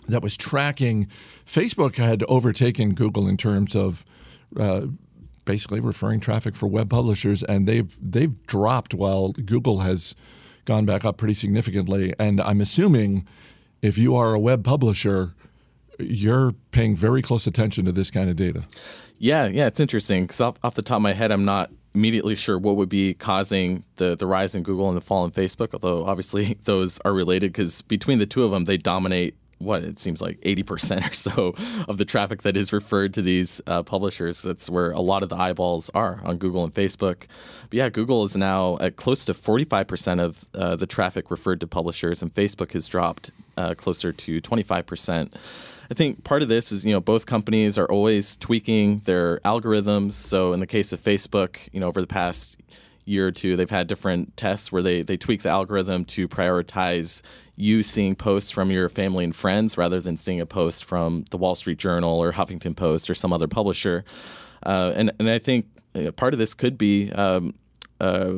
that 0.08 0.22
was 0.22 0.38
tracking. 0.38 1.08
Facebook 1.46 1.96
had 1.96 2.24
overtaken 2.28 2.94
Google 2.94 3.28
in 3.28 3.38
terms 3.38 3.76
of 3.76 4.06
uh, 4.58 4.88
basically 5.46 5.80
referring 5.80 6.20
traffic 6.20 6.56
for 6.56 6.68
web 6.68 6.90
publishers, 6.90 7.44
and 7.44 7.68
they've 7.68 7.98
they've 8.02 8.46
dropped 8.46 8.94
while 8.94 9.32
Google 9.32 9.80
has 9.80 10.16
gone 10.66 10.86
back 10.86 11.06
up 11.06 11.18
pretty 11.18 11.34
significantly. 11.34 12.14
And 12.20 12.42
I'm 12.42 12.62
assuming 12.62 13.28
if 13.82 13.98
you 13.98 14.16
are 14.16 14.34
a 14.34 14.40
web 14.40 14.64
publisher, 14.64 15.34
you're 16.00 16.54
paying 16.72 16.96
very 16.96 17.22
close 17.22 17.48
attention 17.48 17.86
to 17.86 17.92
this 17.92 18.12
kind 18.12 18.30
of 18.30 18.36
data. 18.36 18.66
Yeah, 19.18 19.48
yeah, 19.48 19.68
it's 19.68 19.80
interesting 19.80 20.24
because 20.24 20.42
off, 20.42 20.58
off 20.64 20.76
the 20.76 20.82
top 20.82 20.98
of 20.98 21.02
my 21.02 21.14
head, 21.14 21.32
I'm 21.32 21.46
not 21.46 21.72
immediately 21.94 22.36
sure 22.36 22.60
what 22.60 22.76
would 22.76 22.90
be 22.90 23.14
causing 23.14 23.86
the, 23.96 24.16
the 24.16 24.28
rise 24.28 24.54
in 24.54 24.64
Google 24.64 24.90
and 24.90 24.98
the 24.98 25.02
fall 25.02 25.24
in 25.24 25.32
Facebook, 25.32 25.70
although 25.74 26.06
obviously 26.06 26.58
those 26.66 27.00
are 27.06 27.14
related 27.14 27.54
because 27.54 27.82
between 27.84 28.20
the 28.20 28.26
two 28.26 28.44
of 28.44 28.52
them, 28.52 28.66
they 28.66 28.78
dominate 28.78 29.36
what 29.60 29.84
it 29.84 29.98
seems 30.00 30.22
like 30.22 30.40
80% 30.42 31.10
or 31.10 31.14
so 31.14 31.56
of 31.88 31.98
the 31.98 32.06
traffic 32.06 32.42
that 32.42 32.58
is 32.58 32.74
referred 32.74 33.14
to 33.14 33.22
these 33.22 33.62
uh, 33.68 33.84
publishers. 33.84 34.42
That's 34.42 34.70
where 34.70 34.92
a 34.92 35.00
lot 35.00 35.24
of 35.24 35.30
the 35.30 35.38
eyeballs 35.38 35.90
are 35.94 36.20
on 36.24 36.38
Google 36.38 36.64
and 36.64 36.74
Facebook. 36.74 37.28
But 37.70 37.74
yeah, 37.74 37.90
Google 37.90 38.26
is 38.26 38.36
now 38.36 38.78
at 38.80 38.98
close 38.98 39.24
to 39.26 39.34
45% 39.34 40.20
of 40.20 40.46
uh, 40.54 40.76
the 40.76 40.86
traffic 40.86 41.32
referred 41.32 41.62
to 41.62 41.68
publishers, 41.68 42.22
and 42.22 42.34
Facebook 42.34 42.74
has 42.74 42.88
dropped 42.88 43.32
uh, 43.58 43.74
closer 43.76 44.12
to 44.12 44.42
25%. 44.42 45.34
I 45.90 45.94
think 45.94 46.24
part 46.24 46.42
of 46.42 46.48
this 46.48 46.72
is, 46.72 46.86
you 46.86 46.92
know, 46.94 47.02
both 47.02 47.26
companies 47.26 47.78
are 47.78 47.86
always 47.86 48.36
tweaking 48.38 49.00
their 49.02 49.40
algorithms. 49.40 50.14
So 50.14 50.54
in 50.54 50.60
the 50.60 50.68
case 50.68 50.92
of 50.94 51.02
Facebook, 51.02 51.58
you 51.72 51.80
know, 51.80 51.88
over 51.88 52.02
the 52.02 52.08
past 52.08 52.58
year 53.06 53.28
or 53.28 53.32
two, 53.32 53.56
they've 53.56 53.70
had 53.70 53.88
different 53.88 54.36
tests 54.36 54.72
where 54.72 54.82
they, 54.82 55.04
they 55.04 55.18
tweak 55.18 55.44
the 55.44 55.50
algorithm 55.50 56.06
to 56.06 56.28
prioritize 56.28 57.22
you 57.56 57.84
seeing 57.84 58.16
posts 58.16 58.52
from 58.52 58.72
your 58.72 58.90
family 58.90 59.24
and 59.24 59.36
friends 59.36 59.78
rather 59.78 60.02
than 60.02 60.18
seeing 60.18 60.42
a 60.42 60.46
post 60.46 60.84
from 60.84 61.24
the 61.30 61.38
Wall 61.38 61.56
Street 61.56 61.78
Journal 61.78 62.20
or 62.20 62.34
Huffington 62.34 62.76
Post 62.76 63.10
or 63.10 63.14
some 63.14 63.32
other 63.32 63.48
publisher. 63.48 64.04
Uh, 64.64 64.92
and, 64.96 65.12
and 65.20 65.30
I 65.30 65.40
think 65.40 65.68
part 66.16 66.34
of 66.34 66.40
this 66.40 66.54
could 66.54 66.78
be 66.78 67.12
um, 67.12 67.54
uh, 68.00 68.34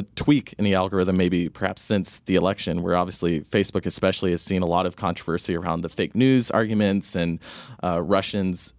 a 0.00 0.02
tweak 0.16 0.54
in 0.58 0.64
the 0.64 0.74
algorithm, 0.74 1.16
maybe 1.16 1.48
perhaps 1.48 1.82
since 1.82 2.20
the 2.20 2.34
election, 2.34 2.82
where 2.82 2.96
obviously 2.96 3.40
Facebook, 3.40 3.86
especially, 3.86 4.32
has 4.32 4.42
seen 4.42 4.62
a 4.62 4.66
lot 4.66 4.86
of 4.86 4.96
controversy 4.96 5.56
around 5.56 5.82
the 5.82 5.88
fake 5.88 6.14
news 6.14 6.50
arguments 6.50 7.14
and 7.14 7.38
uh, 7.82 8.02
Russians 8.02 8.74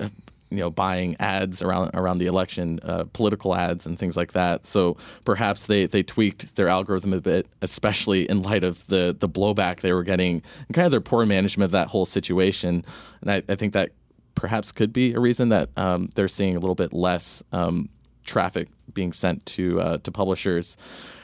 you 0.51 0.57
know 0.57 0.69
buying 0.69 1.15
ads 1.19 1.61
around 1.63 1.91
around 1.93 2.17
the 2.17 2.27
election, 2.27 2.79
uh, 2.83 3.05
political 3.13 3.55
ads 3.55 3.85
and 3.85 3.97
things 3.97 4.17
like 4.17 4.33
that. 4.33 4.65
So 4.65 4.97
perhaps 5.23 5.65
they 5.65 5.85
they 5.85 6.03
tweaked 6.03 6.55
their 6.55 6.67
algorithm 6.67 7.13
a 7.13 7.21
bit, 7.21 7.47
especially 7.61 8.29
in 8.29 8.43
light 8.43 8.63
of 8.63 8.85
the 8.87 9.15
the 9.17 9.29
blowback 9.29 9.79
they 9.79 9.93
were 9.93 10.03
getting 10.03 10.43
and 10.67 10.75
kind 10.75 10.85
of 10.85 10.91
their 10.91 11.01
poor 11.01 11.25
management 11.25 11.65
of 11.65 11.71
that 11.71 11.87
whole 11.87 12.05
situation. 12.05 12.85
And 13.21 13.31
I, 13.31 13.43
I 13.47 13.55
think 13.55 13.73
that 13.73 13.91
perhaps 14.35 14.71
could 14.71 14.91
be 14.93 15.13
a 15.13 15.19
reason 15.19 15.49
that 15.49 15.69
um, 15.77 16.09
they're 16.15 16.27
seeing 16.27 16.55
a 16.55 16.59
little 16.59 16.75
bit 16.75 16.93
less 16.93 17.43
um, 17.51 17.89
traffic 18.23 18.69
being 18.93 19.13
sent 19.13 19.45
to 19.47 19.81
uh, 19.81 19.97
to 19.99 20.11
publishers. 20.11 20.77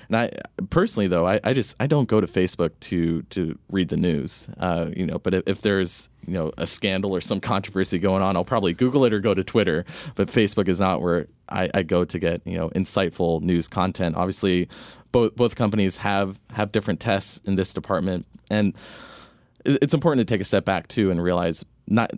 And 0.07 0.15
I 0.15 0.31
personally, 0.69 1.07
though, 1.07 1.27
I, 1.27 1.39
I, 1.43 1.53
just 1.53 1.75
I 1.81 1.87
don't 1.87 2.07
go 2.07 2.21
to 2.21 2.27
Facebook 2.27 2.71
to 2.81 3.23
to 3.23 3.57
read 3.69 3.89
the 3.89 3.97
news. 3.97 4.47
Uh, 4.57 4.89
you 4.95 5.05
know, 5.05 5.19
but 5.19 5.33
if, 5.33 5.43
if, 5.45 5.61
there's 5.61 6.09
you 6.25 6.33
know 6.33 6.51
a 6.57 6.65
scandal 6.65 7.13
or 7.13 7.19
some 7.19 7.39
controversy 7.53 7.99
going 7.99 8.21
on, 8.21 8.35
I'll 8.35 8.45
probably 8.45 8.73
Google 8.73 9.03
it 9.05 9.13
or 9.13 9.19
go 9.19 9.33
to 9.33 9.43
Twitter. 9.43 9.85
But 10.15 10.29
Facebook 10.29 10.67
is 10.67 10.79
not 10.79 11.01
where 11.01 11.27
I, 11.49 11.69
I 11.73 11.83
go 11.83 12.05
to 12.05 12.19
get 12.19 12.41
you 12.45 12.57
know 12.57 12.69
insightful 12.69 13.41
news 13.41 13.67
content. 13.67 14.15
Obviously, 14.15 14.69
both 15.11 15.35
both 15.35 15.55
companies 15.55 15.97
have 15.97 16.39
have 16.51 16.71
different 16.71 16.99
tests 16.99 17.41
in 17.45 17.55
this 17.55 17.73
department, 17.73 18.25
and 18.49 18.73
it's 19.65 19.93
important 19.93 20.25
to 20.25 20.33
take 20.33 20.41
a 20.41 20.45
step 20.45 20.63
back 20.63 20.87
too 20.87 21.11
and 21.11 21.21
realize 21.21 21.65
not 21.87 22.11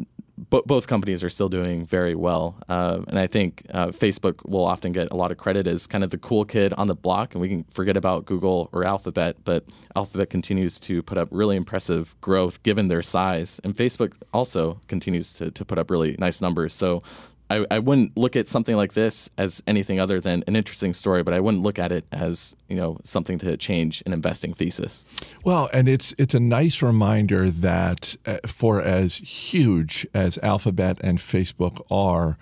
bo- 0.49 0.63
both 0.65 0.87
companies 0.87 1.23
are 1.23 1.29
still 1.29 1.49
doing 1.49 1.85
very 1.85 2.15
well. 2.15 2.55
Uh, 2.67 3.01
and 3.07 3.19
I 3.19 3.27
think 3.27 3.65
uh, 3.73 3.87
Facebook 3.87 4.47
will 4.47 4.65
often 4.65 4.91
get 4.91 5.11
a 5.11 5.15
lot 5.15 5.31
of 5.31 5.37
credit 5.37 5.67
as 5.67 5.87
kind 5.87 6.03
of 6.03 6.09
the 6.09 6.17
cool 6.17 6.45
kid 6.45 6.73
on 6.73 6.87
the 6.87 6.95
block, 6.95 7.33
and 7.33 7.41
we 7.41 7.49
can 7.49 7.63
forget 7.65 7.97
about 7.97 8.25
Google 8.25 8.69
or 8.71 8.83
Alphabet. 8.83 9.37
But 9.43 9.65
Alphabet 9.95 10.29
continues 10.29 10.79
to 10.81 11.01
put 11.03 11.17
up 11.17 11.27
really 11.31 11.55
impressive 11.55 12.15
growth 12.21 12.63
given 12.63 12.87
their 12.87 13.01
size, 13.01 13.59
and 13.63 13.75
Facebook 13.75 14.13
also 14.33 14.79
continues 14.87 15.33
to, 15.33 15.51
to 15.51 15.65
put 15.65 15.77
up 15.77 15.91
really 15.91 16.15
nice 16.19 16.41
numbers. 16.41 16.73
So 16.73 17.03
I, 17.49 17.65
I 17.71 17.79
wouldn't 17.79 18.15
look 18.15 18.35
at 18.35 18.47
something 18.47 18.75
like 18.75 18.93
this 18.93 19.29
as 19.37 19.63
anything 19.65 19.99
other 19.99 20.21
than 20.21 20.43
an 20.47 20.55
interesting 20.55 20.93
story, 20.93 21.23
but 21.23 21.33
I 21.33 21.39
wouldn't 21.39 21.63
look 21.63 21.79
at 21.79 21.91
it 21.91 22.05
as 22.11 22.55
you 22.67 22.75
know 22.75 22.97
something 23.03 23.37
to 23.39 23.57
change 23.57 24.03
an 24.05 24.13
investing 24.13 24.53
thesis. 24.53 25.05
Well, 25.43 25.69
and 25.73 25.87
it's 25.87 26.13
it's 26.17 26.33
a 26.33 26.39
nice 26.39 26.81
reminder 26.81 27.49
that 27.49 28.15
uh, 28.25 28.37
for 28.45 28.81
as 28.81 29.17
huge 29.17 30.05
as 30.13 30.37
Alphabet 30.39 30.99
and 31.01 31.17
Facebook 31.17 31.83
are, 31.89 32.37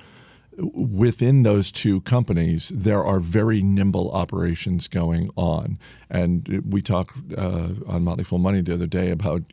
within 0.58 1.44
those 1.44 1.72
two 1.72 2.02
companies, 2.02 2.72
there 2.74 3.04
are 3.04 3.20
very 3.20 3.62
nimble 3.62 4.12
operations 4.12 4.88
going 4.88 5.30
on. 5.36 5.78
And 6.10 6.64
we 6.68 6.82
talked 6.82 7.18
uh, 7.38 7.70
on 7.86 8.04
Motley 8.04 8.24
Fool 8.24 8.40
Money 8.40 8.62
the 8.62 8.74
other 8.74 8.88
day 8.88 9.12
about 9.12 9.44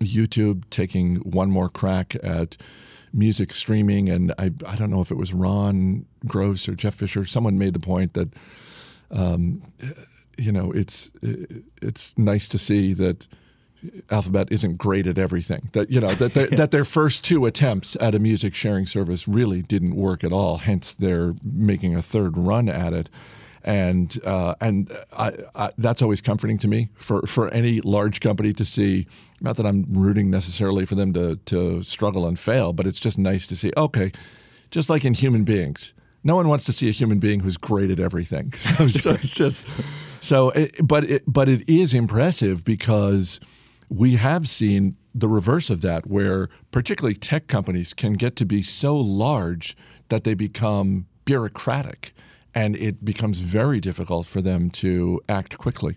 YouTube 0.00 0.64
taking 0.70 1.16
one 1.16 1.50
more 1.50 1.68
crack 1.68 2.16
at 2.22 2.56
music 3.16 3.52
streaming, 3.52 4.08
and 4.08 4.32
I 4.38 4.52
I 4.66 4.76
don't 4.76 4.90
know 4.90 5.00
if 5.00 5.10
it 5.10 5.16
was 5.16 5.32
Ron 5.34 6.06
Gross 6.26 6.68
or 6.68 6.74
Jeff 6.74 6.94
Fischer. 6.94 7.24
Someone 7.24 7.58
made 7.58 7.74
the 7.74 7.80
point 7.80 8.14
that, 8.14 8.28
um, 9.10 9.62
you 10.36 10.52
know, 10.52 10.70
it's 10.72 11.10
it's 11.22 12.16
nice 12.18 12.48
to 12.48 12.58
see 12.58 12.92
that. 12.94 13.26
Alphabet 14.10 14.48
isn't 14.50 14.78
great 14.78 15.06
at 15.06 15.16
everything. 15.16 15.68
That 15.72 15.90
you 15.90 16.00
know 16.00 16.12
that 16.14 16.32
that 16.56 16.70
their 16.72 16.84
first 16.84 17.22
two 17.22 17.46
attempts 17.46 17.96
at 18.00 18.14
a 18.14 18.18
music 18.18 18.54
sharing 18.54 18.86
service 18.86 19.28
really 19.28 19.62
didn't 19.62 19.94
work 19.94 20.24
at 20.24 20.32
all. 20.32 20.58
Hence, 20.58 20.92
they're 20.92 21.34
making 21.44 21.94
a 21.94 22.02
third 22.02 22.36
run 22.36 22.68
at 22.68 22.92
it 22.92 23.08
and 23.66 24.24
uh, 24.24 24.54
and 24.60 24.96
I, 25.12 25.32
I, 25.56 25.70
that's 25.76 26.00
always 26.00 26.20
comforting 26.20 26.56
to 26.58 26.68
me 26.68 26.88
for, 26.94 27.22
for 27.22 27.48
any 27.48 27.80
large 27.80 28.20
company 28.20 28.52
to 28.54 28.64
see. 28.64 29.06
Not 29.40 29.56
that 29.56 29.66
I'm 29.66 29.84
rooting 29.90 30.30
necessarily 30.30 30.86
for 30.86 30.94
them 30.94 31.12
to 31.14 31.36
to 31.36 31.82
struggle 31.82 32.26
and 32.26 32.38
fail, 32.38 32.72
but 32.72 32.86
it's 32.86 33.00
just 33.00 33.18
nice 33.18 33.46
to 33.48 33.56
see. 33.56 33.72
Okay, 33.76 34.12
just 34.70 34.88
like 34.88 35.04
in 35.04 35.14
human 35.14 35.42
beings, 35.42 35.92
no 36.22 36.36
one 36.36 36.48
wants 36.48 36.64
to 36.66 36.72
see 36.72 36.88
a 36.88 36.92
human 36.92 37.18
being 37.18 37.40
who's 37.40 37.56
great 37.56 37.90
at 37.90 38.00
everything. 38.00 38.54
So, 38.76 38.86
so 38.88 39.10
it's 39.12 39.34
just 39.34 39.64
so. 40.20 40.50
It, 40.50 40.76
but 40.82 41.04
it, 41.04 41.24
but 41.26 41.48
it 41.48 41.68
is 41.68 41.92
impressive 41.92 42.64
because 42.64 43.40
we 43.88 44.14
have 44.14 44.48
seen 44.48 44.96
the 45.12 45.28
reverse 45.28 45.70
of 45.70 45.80
that, 45.80 46.06
where 46.06 46.48
particularly 46.70 47.14
tech 47.14 47.48
companies 47.48 47.92
can 47.92 48.12
get 48.12 48.36
to 48.36 48.44
be 48.44 48.62
so 48.62 48.96
large 48.96 49.76
that 50.08 50.22
they 50.22 50.34
become 50.34 51.06
bureaucratic 51.24 52.12
and 52.56 52.74
it 52.76 53.04
becomes 53.04 53.40
very 53.40 53.80
difficult 53.80 54.26
for 54.26 54.40
them 54.40 54.70
to 54.70 55.20
act 55.28 55.58
quickly. 55.58 55.94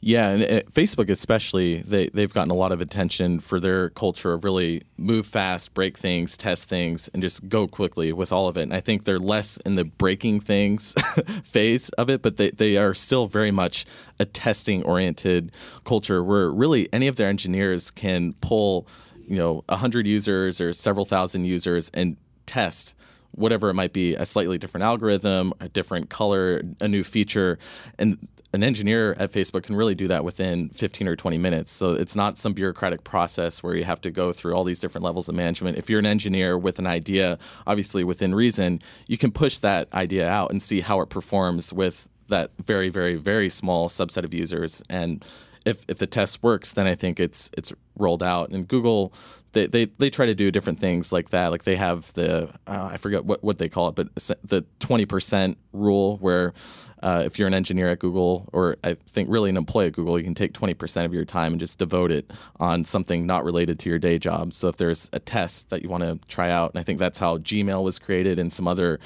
Yeah, 0.00 0.30
and 0.30 0.42
uh, 0.42 0.62
Facebook 0.72 1.08
especially, 1.08 1.82
they 1.82 2.08
they've 2.08 2.34
gotten 2.34 2.50
a 2.50 2.54
lot 2.54 2.72
of 2.72 2.80
attention 2.80 3.38
for 3.38 3.60
their 3.60 3.90
culture 3.90 4.32
of 4.32 4.42
really 4.42 4.82
move 4.96 5.26
fast, 5.26 5.72
break 5.74 5.96
things, 5.96 6.36
test 6.36 6.68
things, 6.68 7.08
and 7.14 7.22
just 7.22 7.48
go 7.48 7.68
quickly 7.68 8.12
with 8.12 8.32
all 8.32 8.48
of 8.48 8.56
it. 8.56 8.62
And 8.62 8.74
I 8.74 8.80
think 8.80 9.04
they're 9.04 9.16
less 9.16 9.58
in 9.58 9.76
the 9.76 9.84
breaking 9.84 10.40
things 10.40 10.94
phase 11.44 11.90
of 11.90 12.10
it, 12.10 12.20
but 12.20 12.36
they, 12.36 12.50
they 12.50 12.76
are 12.76 12.94
still 12.94 13.28
very 13.28 13.52
much 13.52 13.86
a 14.18 14.24
testing 14.24 14.82
oriented 14.82 15.52
culture 15.84 16.24
where 16.24 16.50
really 16.50 16.88
any 16.92 17.06
of 17.06 17.14
their 17.14 17.28
engineers 17.28 17.92
can 17.92 18.32
pull, 18.40 18.88
you 19.28 19.36
know, 19.36 19.62
a 19.68 19.76
hundred 19.76 20.08
users 20.08 20.60
or 20.60 20.72
several 20.72 21.04
thousand 21.04 21.44
users 21.44 21.90
and 21.94 22.16
test 22.44 22.94
whatever 23.32 23.68
it 23.68 23.74
might 23.74 23.92
be, 23.92 24.14
a 24.14 24.24
slightly 24.24 24.58
different 24.58 24.84
algorithm, 24.84 25.52
a 25.60 25.68
different 25.68 26.10
color, 26.10 26.62
a 26.80 26.88
new 26.88 27.02
feature. 27.02 27.58
And 27.98 28.28
an 28.54 28.62
engineer 28.62 29.14
at 29.18 29.32
Facebook 29.32 29.62
can 29.62 29.76
really 29.76 29.94
do 29.94 30.06
that 30.08 30.24
within 30.24 30.68
15 30.70 31.08
or 31.08 31.16
20 31.16 31.38
minutes. 31.38 31.72
So 31.72 31.92
it's 31.92 32.14
not 32.14 32.36
some 32.36 32.52
bureaucratic 32.52 33.02
process 33.02 33.62
where 33.62 33.74
you 33.74 33.84
have 33.84 34.00
to 34.02 34.10
go 34.10 34.32
through 34.32 34.54
all 34.54 34.64
these 34.64 34.78
different 34.78 35.04
levels 35.04 35.28
of 35.28 35.34
management. 35.34 35.78
If 35.78 35.88
you're 35.88 35.98
an 35.98 36.06
engineer 36.06 36.58
with 36.58 36.78
an 36.78 36.86
idea, 36.86 37.38
obviously 37.66 38.04
within 38.04 38.34
reason, 38.34 38.80
you 39.06 39.16
can 39.16 39.32
push 39.32 39.58
that 39.58 39.92
idea 39.94 40.28
out 40.28 40.50
and 40.50 40.62
see 40.62 40.80
how 40.80 41.00
it 41.00 41.08
performs 41.08 41.72
with 41.72 42.08
that 42.28 42.50
very, 42.62 42.90
very, 42.90 43.16
very 43.16 43.48
small 43.48 43.88
subset 43.88 44.24
of 44.24 44.34
users. 44.34 44.82
And 44.90 45.24
if, 45.64 45.84
if 45.88 45.98
the 45.98 46.06
test 46.06 46.42
works, 46.42 46.72
then 46.72 46.86
I 46.86 46.94
think 46.94 47.20
it's 47.20 47.50
it's 47.56 47.72
rolled 47.96 48.22
out. 48.22 48.50
And 48.50 48.66
Google 48.66 49.12
they, 49.52 49.66
they, 49.66 49.84
they 49.84 50.10
try 50.10 50.26
to 50.26 50.34
do 50.34 50.50
different 50.50 50.80
things 50.80 51.12
like 51.12 51.30
that. 51.30 51.50
Like 51.50 51.64
they 51.64 51.76
have 51.76 52.12
the 52.14 52.48
uh, 52.66 52.88
I 52.92 52.96
forget 52.96 53.24
what, 53.24 53.44
what 53.44 53.58
they 53.58 53.68
call 53.68 53.88
it, 53.88 53.94
but 53.94 54.08
the 54.42 54.64
twenty 54.80 55.06
percent 55.06 55.58
rule 55.72 56.16
where 56.18 56.54
uh, 57.02 57.22
if 57.26 57.38
you're 57.38 57.48
an 57.48 57.54
engineer 57.54 57.90
at 57.90 57.98
Google 57.98 58.48
or 58.52 58.76
I 58.82 58.94
think 59.08 59.28
really 59.30 59.50
an 59.50 59.56
employee 59.56 59.88
at 59.88 59.92
Google, 59.92 60.18
you 60.18 60.24
can 60.24 60.34
take 60.34 60.52
twenty 60.54 60.74
percent 60.74 61.06
of 61.06 61.12
your 61.12 61.24
time 61.24 61.52
and 61.52 61.60
just 61.60 61.78
devote 61.78 62.10
it 62.10 62.32
on 62.60 62.84
something 62.84 63.26
not 63.26 63.44
related 63.44 63.78
to 63.80 63.90
your 63.90 63.98
day 63.98 64.18
job. 64.18 64.52
So 64.52 64.68
if 64.68 64.76
there's 64.76 65.10
a 65.12 65.18
test 65.18 65.70
that 65.70 65.82
you 65.82 65.88
want 65.88 66.04
to 66.04 66.18
try 66.28 66.50
out, 66.50 66.72
and 66.72 66.80
I 66.80 66.82
think 66.82 66.98
that's 66.98 67.18
how 67.18 67.38
Gmail 67.38 67.82
was 67.82 67.98
created 67.98 68.38
and 68.38 68.52
some 68.52 68.66
other 68.66 69.00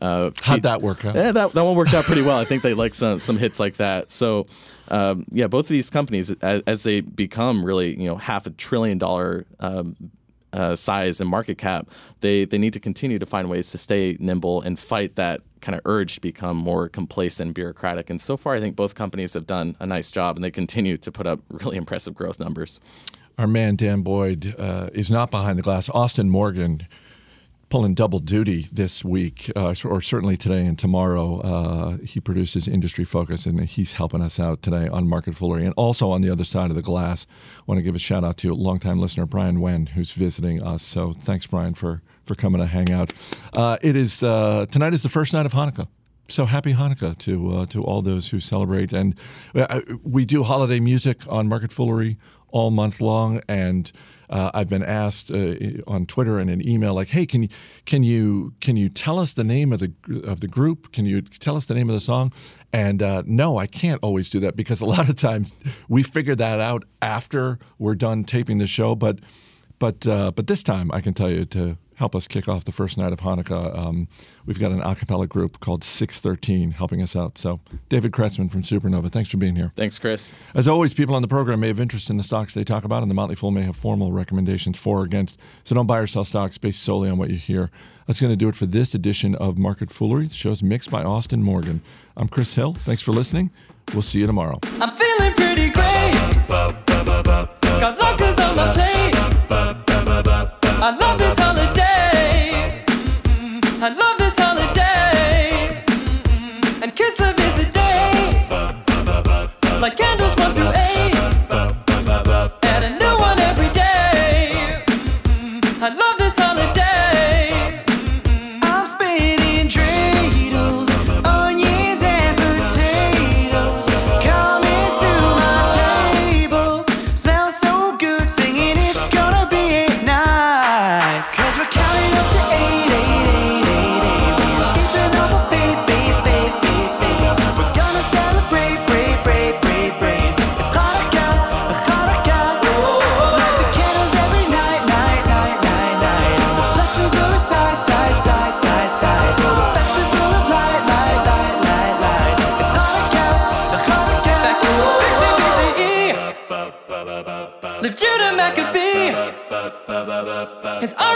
uh, 0.00 0.30
How'd 0.42 0.62
that 0.64 0.82
work 0.82 1.04
out? 1.04 1.14
Yeah, 1.14 1.32
that, 1.32 1.52
that 1.52 1.64
one 1.64 1.74
worked 1.74 1.94
out 1.94 2.04
pretty 2.04 2.22
well. 2.22 2.38
I 2.38 2.44
think 2.44 2.62
they 2.62 2.74
like 2.74 2.92
some 2.92 3.18
some 3.18 3.38
hits 3.38 3.58
like 3.58 3.76
that. 3.76 4.10
So, 4.10 4.46
um, 4.88 5.24
yeah, 5.30 5.46
both 5.46 5.66
of 5.66 5.70
these 5.70 5.88
companies, 5.88 6.30
as, 6.30 6.62
as, 6.66 6.82
they 6.82 7.00
become 7.00 7.64
really, 7.64 7.98
you 7.98 8.06
know, 8.06 8.16
half 8.16 8.46
a 8.46 8.50
trillion 8.50 8.98
dollar 8.98 9.46
um, 9.58 9.96
uh, 10.52 10.76
size 10.76 11.20
and 11.20 11.30
market 11.30 11.56
cap, 11.56 11.88
they 12.20 12.44
they 12.44 12.58
need 12.58 12.74
to 12.74 12.80
continue 12.80 13.18
to 13.18 13.26
find 13.26 13.48
ways 13.48 13.70
to 13.70 13.78
stay 13.78 14.16
nimble 14.20 14.60
and 14.60 14.78
fight 14.78 15.16
that 15.16 15.40
kind 15.60 15.74
of 15.74 15.80
urge 15.86 16.14
to 16.14 16.20
become 16.20 16.56
more 16.56 16.88
complacent, 16.88 17.48
and 17.48 17.54
bureaucratic. 17.54 18.10
And 18.10 18.20
so 18.20 18.36
far, 18.36 18.54
I 18.54 18.60
think 18.60 18.76
both 18.76 18.94
companies 18.94 19.34
have 19.34 19.46
done 19.46 19.76
a 19.80 19.86
nice 19.86 20.10
job, 20.10 20.36
and 20.36 20.44
they 20.44 20.50
continue 20.50 20.98
to 20.98 21.10
put 21.10 21.26
up 21.26 21.40
really 21.50 21.76
impressive 21.76 22.14
growth 22.14 22.38
numbers. 22.38 22.80
Our 23.38 23.46
man 23.46 23.76
Dan 23.76 24.02
Boyd 24.02 24.54
uh, 24.58 24.90
is 24.92 25.10
not 25.10 25.30
behind 25.30 25.58
the 25.58 25.62
glass. 25.62 25.88
Austin 25.88 26.30
Morgan 26.30 26.86
pulling 27.68 27.94
double 27.94 28.18
duty 28.18 28.66
this 28.72 29.04
week, 29.04 29.50
uh, 29.56 29.74
or 29.84 30.00
certainly 30.00 30.36
today 30.36 30.64
and 30.66 30.78
tomorrow. 30.78 31.40
Uh, 31.40 31.96
he 31.98 32.20
produces 32.20 32.68
Industry 32.68 33.04
Focus, 33.04 33.46
and 33.46 33.60
he's 33.62 33.94
helping 33.94 34.22
us 34.22 34.38
out 34.38 34.62
today 34.62 34.88
on 34.88 35.08
Market 35.08 35.34
Foolery. 35.34 35.64
And 35.64 35.74
also 35.76 36.10
on 36.10 36.22
the 36.22 36.30
other 36.30 36.44
side 36.44 36.70
of 36.70 36.76
the 36.76 36.82
glass, 36.82 37.26
I 37.58 37.62
want 37.66 37.78
to 37.78 37.82
give 37.82 37.96
a 37.96 37.98
shout 37.98 38.24
out 38.24 38.36
to 38.38 38.54
longtime 38.54 38.98
listener, 38.98 39.26
Brian 39.26 39.60
Wen, 39.60 39.86
who's 39.86 40.12
visiting 40.12 40.62
us. 40.62 40.82
So 40.82 41.12
thanks, 41.12 41.46
Brian, 41.46 41.74
for, 41.74 42.02
for 42.24 42.34
coming 42.34 42.60
to 42.60 42.66
hang 42.66 42.92
out. 42.92 43.12
Uh, 43.56 43.78
it 43.82 43.96
is 43.96 44.22
uh, 44.22 44.66
Tonight 44.70 44.94
is 44.94 45.02
the 45.02 45.08
first 45.08 45.32
night 45.32 45.46
of 45.46 45.52
Hanukkah 45.52 45.88
so 46.28 46.44
happy 46.44 46.72
Hanukkah 46.72 47.16
to 47.18 47.50
uh, 47.52 47.66
to 47.66 47.82
all 47.82 48.02
those 48.02 48.28
who 48.28 48.40
celebrate. 48.40 48.92
And 48.92 49.14
uh, 49.54 49.80
we 50.02 50.24
do 50.24 50.42
holiday 50.42 50.80
music 50.80 51.20
on 51.28 51.48
Market 51.48 51.72
Foolery 51.72 52.16
all 52.50 52.70
month 52.70 53.00
long, 53.00 53.40
and 53.48 53.90
uh, 54.28 54.50
I've 54.54 54.68
been 54.68 54.82
asked 54.84 55.30
uh, 55.30 55.54
on 55.86 56.06
Twitter 56.06 56.38
and 56.38 56.50
an 56.50 56.66
email 56.66 56.94
like, 56.94 57.08
"Hey, 57.08 57.26
can 57.26 57.44
you 57.44 57.48
can 57.84 58.02
you 58.02 58.54
can 58.60 58.76
you 58.76 58.88
tell 58.88 59.18
us 59.18 59.32
the 59.32 59.44
name 59.44 59.72
of 59.72 59.80
the 59.80 59.92
of 60.24 60.40
the 60.40 60.48
group? 60.48 60.92
Can 60.92 61.06
you 61.06 61.22
tell 61.22 61.56
us 61.56 61.66
the 61.66 61.74
name 61.74 61.88
of 61.88 61.94
the 61.94 62.00
song?" 62.00 62.32
And 62.72 63.02
uh, 63.02 63.22
no, 63.26 63.58
I 63.58 63.66
can't 63.66 64.00
always 64.02 64.28
do 64.28 64.40
that 64.40 64.56
because 64.56 64.80
a 64.80 64.86
lot 64.86 65.08
of 65.08 65.16
times 65.16 65.52
we 65.88 66.02
figure 66.02 66.34
that 66.34 66.60
out 66.60 66.84
after 67.00 67.58
we're 67.78 67.94
done 67.94 68.24
taping 68.24 68.58
the 68.58 68.66
show. 68.66 68.94
But 68.94 69.20
but 69.78 70.06
uh, 70.06 70.30
but 70.32 70.46
this 70.46 70.62
time 70.62 70.90
I 70.92 71.00
can 71.00 71.14
tell 71.14 71.30
you 71.30 71.44
to 71.46 71.78
help 71.96 72.14
us 72.14 72.28
kick 72.28 72.48
off 72.48 72.64
the 72.64 72.72
first 72.72 72.96
night 72.96 73.12
of 73.12 73.20
Hanukkah. 73.20 73.76
Um, 73.76 74.08
we've 74.44 74.58
got 74.60 74.70
an 74.70 74.80
a 74.82 74.94
cappella 74.94 75.26
group 75.26 75.60
called 75.60 75.82
613 75.82 76.72
helping 76.72 77.02
us 77.02 77.16
out. 77.16 77.36
So, 77.38 77.60
David 77.88 78.12
Kretzmann 78.12 78.50
from 78.50 78.62
Supernova, 78.62 79.10
thanks 79.10 79.30
for 79.30 79.38
being 79.38 79.56
here. 79.56 79.72
Thanks, 79.76 79.98
Chris. 79.98 80.34
As 80.54 80.68
always, 80.68 80.94
people 80.94 81.14
on 81.14 81.22
the 81.22 81.28
program 81.28 81.60
may 81.60 81.68
have 81.68 81.80
interest 81.80 82.08
in 82.10 82.16
the 82.16 82.22
stocks 82.22 82.54
they 82.54 82.64
talk 82.64 82.84
about, 82.84 83.02
and 83.02 83.10
the 83.10 83.14
Motley 83.14 83.34
Fool 83.34 83.50
may 83.50 83.62
have 83.62 83.76
formal 83.76 84.12
recommendations 84.12 84.78
for 84.78 85.00
or 85.00 85.04
against. 85.04 85.38
So, 85.64 85.74
don't 85.74 85.86
buy 85.86 85.98
or 85.98 86.06
sell 86.06 86.24
stocks 86.24 86.58
based 86.58 86.82
solely 86.82 87.10
on 87.10 87.18
what 87.18 87.30
you 87.30 87.36
hear. 87.36 87.70
That's 88.06 88.20
going 88.20 88.32
to 88.32 88.36
do 88.36 88.48
it 88.48 88.54
for 88.54 88.66
this 88.66 88.94
edition 88.94 89.34
of 89.34 89.58
Market 89.58 89.90
Foolery. 89.90 90.28
The 90.28 90.34
show's 90.34 90.62
mixed 90.62 90.90
by 90.90 91.02
Austin 91.02 91.42
Morgan. 91.42 91.82
I'm 92.16 92.28
Chris 92.28 92.54
Hill. 92.54 92.74
Thanks 92.74 93.02
for 93.02 93.12
listening. 93.12 93.50
We'll 93.92 94.02
see 94.02 94.20
you 94.20 94.26
tomorrow. 94.26 94.60
I'm 94.80 94.94
feeling 94.96 95.32
pretty 95.32 95.70
great. 95.70 96.12
Got 96.46 97.98
latkes 97.98 98.38
on 98.38 98.56
my 98.56 98.72
plate. 98.72 99.35
I 99.48 100.96
love 100.98 101.18
this 101.18 101.45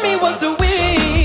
army 0.00 0.16
was 0.16 0.40
so 0.40 0.54
weak, 0.54 1.19